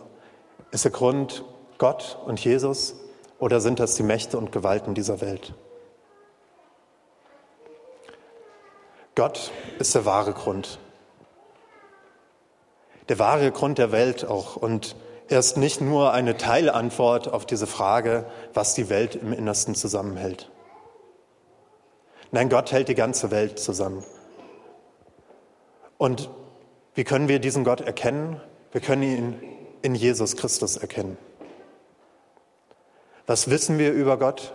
Ist 0.72 0.84
der 0.84 0.92
Grund 0.92 1.46
Gott 1.78 2.18
und 2.26 2.44
Jesus 2.44 2.96
oder 3.40 3.62
sind 3.62 3.80
das 3.80 3.96
die 3.96 4.04
Mächte 4.04 4.38
und 4.38 4.52
Gewalten 4.52 4.94
dieser 4.94 5.22
Welt? 5.22 5.54
Gott 9.16 9.52
ist 9.80 9.96
der 9.96 10.06
wahre 10.06 10.34
Grund. 10.34 10.78
Der 13.10 13.18
wahre 13.18 13.52
Grund 13.52 13.78
der 13.78 13.92
Welt 13.92 14.26
auch. 14.26 14.58
Und 14.58 14.96
er 15.30 15.40
ist 15.40 15.58
nicht 15.58 15.82
nur 15.82 16.12
eine 16.12 16.38
Teilantwort 16.38 17.28
auf 17.28 17.46
diese 17.46 17.66
Frage, 17.66 18.26
was 18.54 18.76
die 18.76 18.90
Welt 18.90 19.16
im 19.16 19.34
Innersten 19.34 19.74
zusammenhält. 19.74 20.52
Nein, 22.32 22.50
Gott 22.50 22.72
hält 22.72 22.90
die 22.90 22.96
ganze 22.96 23.32
Welt 23.32 23.58
zusammen. 23.58 24.04
Und 25.98 26.30
wie 26.96 27.04
können 27.04 27.28
wir 27.28 27.40
diesen 27.40 27.64
Gott 27.64 27.82
erkennen? 27.82 28.42
Wir 28.72 28.82
können 28.82 29.04
ihn 29.04 29.42
in 29.82 29.96
Jesus 29.96 30.36
Christus 30.36 30.78
erkennen. 30.78 31.18
Was 33.26 33.50
wissen 33.50 33.78
wir 33.78 33.92
über 33.92 34.18
Gott? 34.18 34.54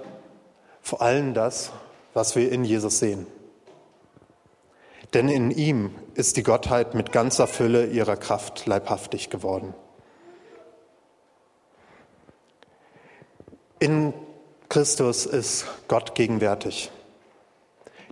Vor 0.80 1.02
allem 1.02 1.34
das, 1.34 1.72
was 2.14 2.36
wir 2.36 2.50
in 2.50 2.64
Jesus 2.64 2.98
sehen. 2.98 3.26
Denn 5.14 5.28
in 5.28 5.50
ihm 5.50 5.94
ist 6.14 6.36
die 6.36 6.42
Gottheit 6.42 6.94
mit 6.94 7.12
ganzer 7.12 7.46
Fülle 7.46 7.86
ihrer 7.86 8.16
Kraft 8.16 8.66
leibhaftig 8.66 9.28
geworden. 9.28 9.74
In 13.78 14.14
Christus 14.68 15.26
ist 15.26 15.66
Gott 15.88 16.14
gegenwärtig. 16.14 16.90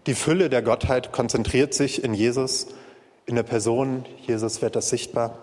Die 0.06 0.14
Fülle 0.14 0.50
der 0.50 0.62
Gottheit 0.62 1.12
konzentriert 1.12 1.72
sich 1.72 2.04
in 2.04 2.12
Jesus, 2.12 2.66
in 3.30 3.36
der 3.36 3.44
Person. 3.44 4.04
Jesus 4.26 4.60
wird 4.60 4.74
das 4.74 4.88
sichtbar. 4.88 5.38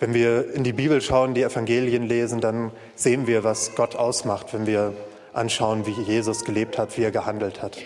Wenn 0.00 0.12
wir 0.12 0.52
in 0.54 0.64
die 0.64 0.72
Bibel 0.72 1.00
schauen, 1.00 1.34
die 1.34 1.42
Evangelien 1.42 2.02
lesen, 2.02 2.40
dann 2.40 2.72
sehen 2.96 3.28
wir, 3.28 3.44
was 3.44 3.76
Gott 3.76 3.94
ausmacht, 3.94 4.52
wenn 4.52 4.66
wir 4.66 4.92
anschauen, 5.32 5.86
wie 5.86 5.92
Jesus 6.02 6.44
gelebt 6.44 6.78
hat, 6.78 6.98
wie 6.98 7.04
er 7.04 7.12
gehandelt 7.12 7.62
hat. 7.62 7.78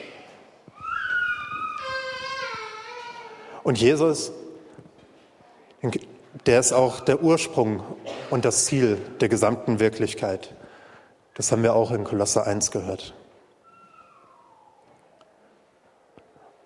Und 3.62 3.78
Jesus, 3.78 4.32
der 6.46 6.60
ist 6.60 6.72
auch 6.72 7.00
der 7.00 7.22
Ursprung 7.22 7.82
und 8.30 8.46
das 8.46 8.64
Ziel 8.64 8.96
der 9.20 9.28
gesamten 9.28 9.80
Wirklichkeit. 9.80 10.54
Das 11.34 11.52
haben 11.52 11.62
wir 11.62 11.74
auch 11.74 11.90
in 11.90 12.04
Kolosse 12.04 12.46
1 12.46 12.70
gehört. 12.70 13.12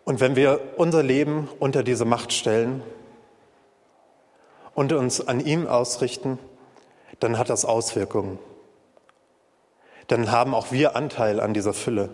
Und 0.06 0.20
wenn 0.20 0.34
wir 0.36 0.60
unser 0.78 1.02
Leben 1.02 1.50
unter 1.60 1.82
diese 1.82 2.06
Macht 2.06 2.32
stellen 2.32 2.82
und 4.74 4.94
uns 4.94 5.28
an 5.28 5.40
ihm 5.40 5.66
ausrichten, 5.66 6.38
dann 7.20 7.36
hat 7.36 7.50
das 7.50 7.66
Auswirkungen 7.66 8.38
dann 10.08 10.30
haben 10.30 10.54
auch 10.54 10.72
wir 10.72 10.96
Anteil 10.96 11.40
an 11.40 11.54
dieser 11.54 11.72
Fülle. 11.72 12.10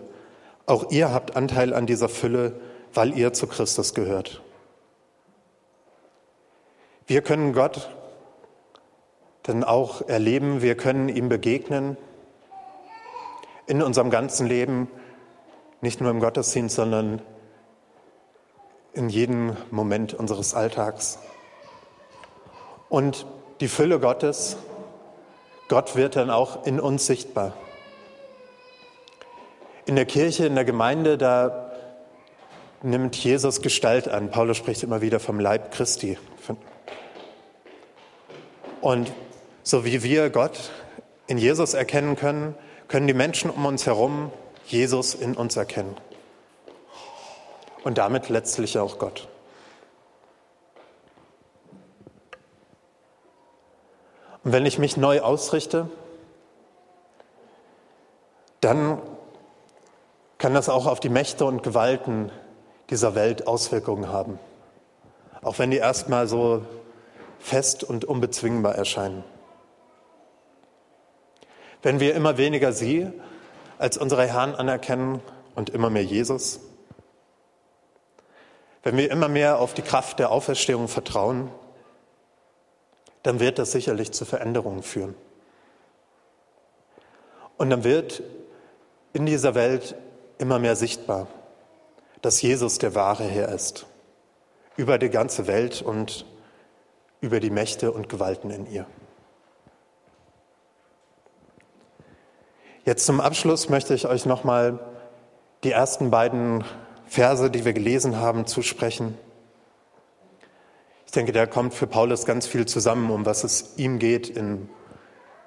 Auch 0.65 0.91
ihr 0.91 1.11
habt 1.11 1.35
Anteil 1.35 1.73
an 1.73 1.85
dieser 1.85 2.09
Fülle, 2.09 2.59
weil 2.93 3.17
ihr 3.17 3.33
zu 3.33 3.47
Christus 3.47 3.93
gehört. 3.93 4.41
Wir 7.05 7.21
können 7.21 7.53
Gott 7.53 7.89
dann 9.43 9.63
auch 9.63 10.07
erleben, 10.07 10.61
wir 10.61 10.75
können 10.75 11.09
ihm 11.09 11.27
begegnen 11.27 11.97
in 13.67 13.81
unserem 13.81 14.09
ganzen 14.09 14.47
Leben, 14.47 14.89
nicht 15.81 15.99
nur 15.99 16.11
im 16.11 16.21
Gottesdienst, 16.21 16.75
sondern 16.75 17.21
in 18.93 19.09
jedem 19.09 19.55
Moment 19.71 20.13
unseres 20.13 20.53
Alltags. 20.53 21.19
Und 22.89 23.25
die 23.59 23.67
Fülle 23.67 23.99
Gottes, 23.99 24.57
Gott 25.67 25.95
wird 25.95 26.15
dann 26.15 26.29
auch 26.29 26.65
in 26.65 26.79
uns 26.79 27.05
sichtbar. 27.05 27.53
In 29.85 29.95
der 29.95 30.05
Kirche, 30.05 30.45
in 30.45 30.55
der 30.55 30.65
Gemeinde, 30.65 31.17
da 31.17 31.71
nimmt 32.83 33.15
Jesus 33.15 33.61
Gestalt 33.61 34.07
an. 34.07 34.29
Paulus 34.29 34.57
spricht 34.57 34.83
immer 34.83 35.01
wieder 35.01 35.19
vom 35.19 35.39
Leib 35.39 35.71
Christi. 35.71 36.17
Und 38.81 39.11
so 39.63 39.85
wie 39.85 40.03
wir 40.03 40.29
Gott 40.29 40.71
in 41.27 41.37
Jesus 41.37 41.73
erkennen 41.73 42.15
können, 42.15 42.55
können 42.89 43.07
die 43.07 43.13
Menschen 43.13 43.49
um 43.49 43.65
uns 43.65 43.85
herum 43.85 44.31
Jesus 44.65 45.15
in 45.15 45.35
uns 45.35 45.55
erkennen. 45.55 45.95
Und 47.83 47.97
damit 47.97 48.29
letztlich 48.29 48.77
auch 48.79 48.97
Gott. 48.97 49.27
Und 54.43 54.51
wenn 54.51 54.65
ich 54.65 54.77
mich 54.77 54.97
neu 54.97 55.21
ausrichte, 55.21 55.89
dann 58.61 59.01
kann 60.37 60.53
das 60.53 60.69
auch 60.69 60.85
auf 60.85 60.99
die 60.99 61.09
Mächte 61.09 61.45
und 61.45 61.63
Gewalten 61.63 62.31
dieser 62.89 63.15
Welt 63.15 63.47
Auswirkungen 63.47 64.09
haben. 64.09 64.39
Auch 65.41 65.59
wenn 65.59 65.71
die 65.71 65.77
erstmal 65.77 66.27
so 66.27 66.65
fest 67.39 67.83
und 67.83 68.05
unbezwingbar 68.05 68.75
erscheinen. 68.75 69.23
Wenn 71.81 71.99
wir 71.99 72.15
immer 72.15 72.37
weniger 72.37 72.71
sie 72.71 73.11
als 73.77 73.97
unsere 73.97 74.25
Herren 74.25 74.55
anerkennen 74.55 75.21
und 75.55 75.69
immer 75.69 75.89
mehr 75.89 76.03
Jesus, 76.03 76.61
wenn 78.83 78.97
wir 78.97 79.09
immer 79.09 79.29
mehr 79.29 79.59
auf 79.59 79.73
die 79.73 79.81
Kraft 79.81 80.19
der 80.19 80.29
Auferstehung 80.29 80.87
vertrauen, 80.87 81.49
dann 83.23 83.39
wird 83.39 83.57
das 83.57 83.71
sicherlich 83.71 84.11
zu 84.11 84.25
Veränderungen 84.25 84.83
führen. 84.83 85.15
Und 87.57 87.69
dann 87.69 87.85
wird 87.85 88.21
in 89.13 89.25
dieser 89.25 89.55
Welt 89.55 89.95
immer 90.37 90.59
mehr 90.59 90.75
sichtbar, 90.75 91.27
dass 92.21 92.41
Jesus 92.41 92.77
der 92.77 92.93
wahre 92.95 93.23
Herr 93.23 93.49
ist, 93.49 93.85
über 94.75 94.97
die 94.97 95.09
ganze 95.09 95.47
Welt 95.47 95.81
und 95.81 96.25
über 97.21 97.39
die 97.39 97.51
Mächte 97.51 97.91
und 97.93 98.09
Gewalten 98.09 98.51
in 98.51 98.69
ihr. 98.69 98.85
Jetzt 102.83 103.05
zum 103.05 103.21
Abschluss 103.21 103.69
möchte 103.69 103.93
ich 103.93 104.07
euch 104.07 104.25
nochmal 104.25 104.77
die 105.63 105.71
ersten 105.71 106.11
beiden 106.11 106.65
Verse, 107.13 107.51
die 107.51 107.63
wir 107.63 107.73
gelesen 107.73 108.17
haben, 108.17 108.47
zusprechen. 108.47 109.15
Ich 111.05 111.11
denke, 111.11 111.31
da 111.31 111.45
kommt 111.45 111.75
für 111.75 111.85
Paulus 111.85 112.25
ganz 112.25 112.47
viel 112.47 112.65
zusammen, 112.65 113.11
um 113.11 113.23
was 113.23 113.43
es 113.43 113.75
ihm 113.77 113.99
geht 113.99 114.29
in 114.29 114.67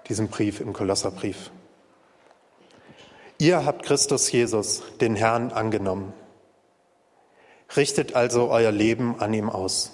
diesem 0.08 0.28
Brief, 0.28 0.60
im 0.60 0.72
Kolosserbrief. 0.72 1.50
Ihr 3.38 3.64
habt 3.66 3.82
Christus 3.84 4.30
Jesus, 4.30 4.84
den 5.00 5.16
Herrn, 5.16 5.50
angenommen. 5.50 6.12
Richtet 7.76 8.14
also 8.14 8.48
euer 8.48 8.70
Leben 8.70 9.18
an 9.18 9.34
ihm 9.34 9.50
aus. 9.50 9.90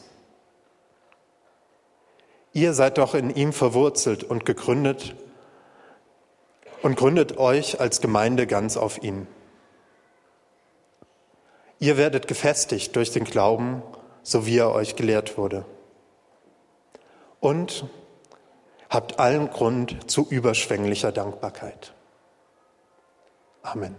Ihr 2.53 2.75
seid 2.75 2.99
doch 2.99 3.15
in 3.15 3.35
ihm 3.35 3.55
verwurzelt 3.55 4.25
und 4.25 4.45
gegründet 4.45 5.15
und 6.83 6.97
gründet 6.97 7.39
euch 7.39 7.81
als 7.81 8.03
Gemeinde 8.03 8.47
ganz 8.47 8.77
auf 8.77 9.03
ihn. 9.03 9.27
Ihr 11.83 11.97
werdet 11.97 12.29
gefestigt 12.29 12.95
durch 12.95 13.11
den 13.11 13.25
Glauben, 13.25 13.83
so 14.23 14.47
wie 14.47 14.57
er 14.57 14.71
euch 14.71 14.95
gelehrt 14.95 15.37
wurde. 15.37 15.65
Und 17.41 17.87
habt 18.89 19.19
allen 19.19 19.51
Grund 19.51 20.09
zu 20.09 20.25
überschwänglicher 20.31 21.11
Dankbarkeit. 21.11 21.93
Amen. 23.65 23.97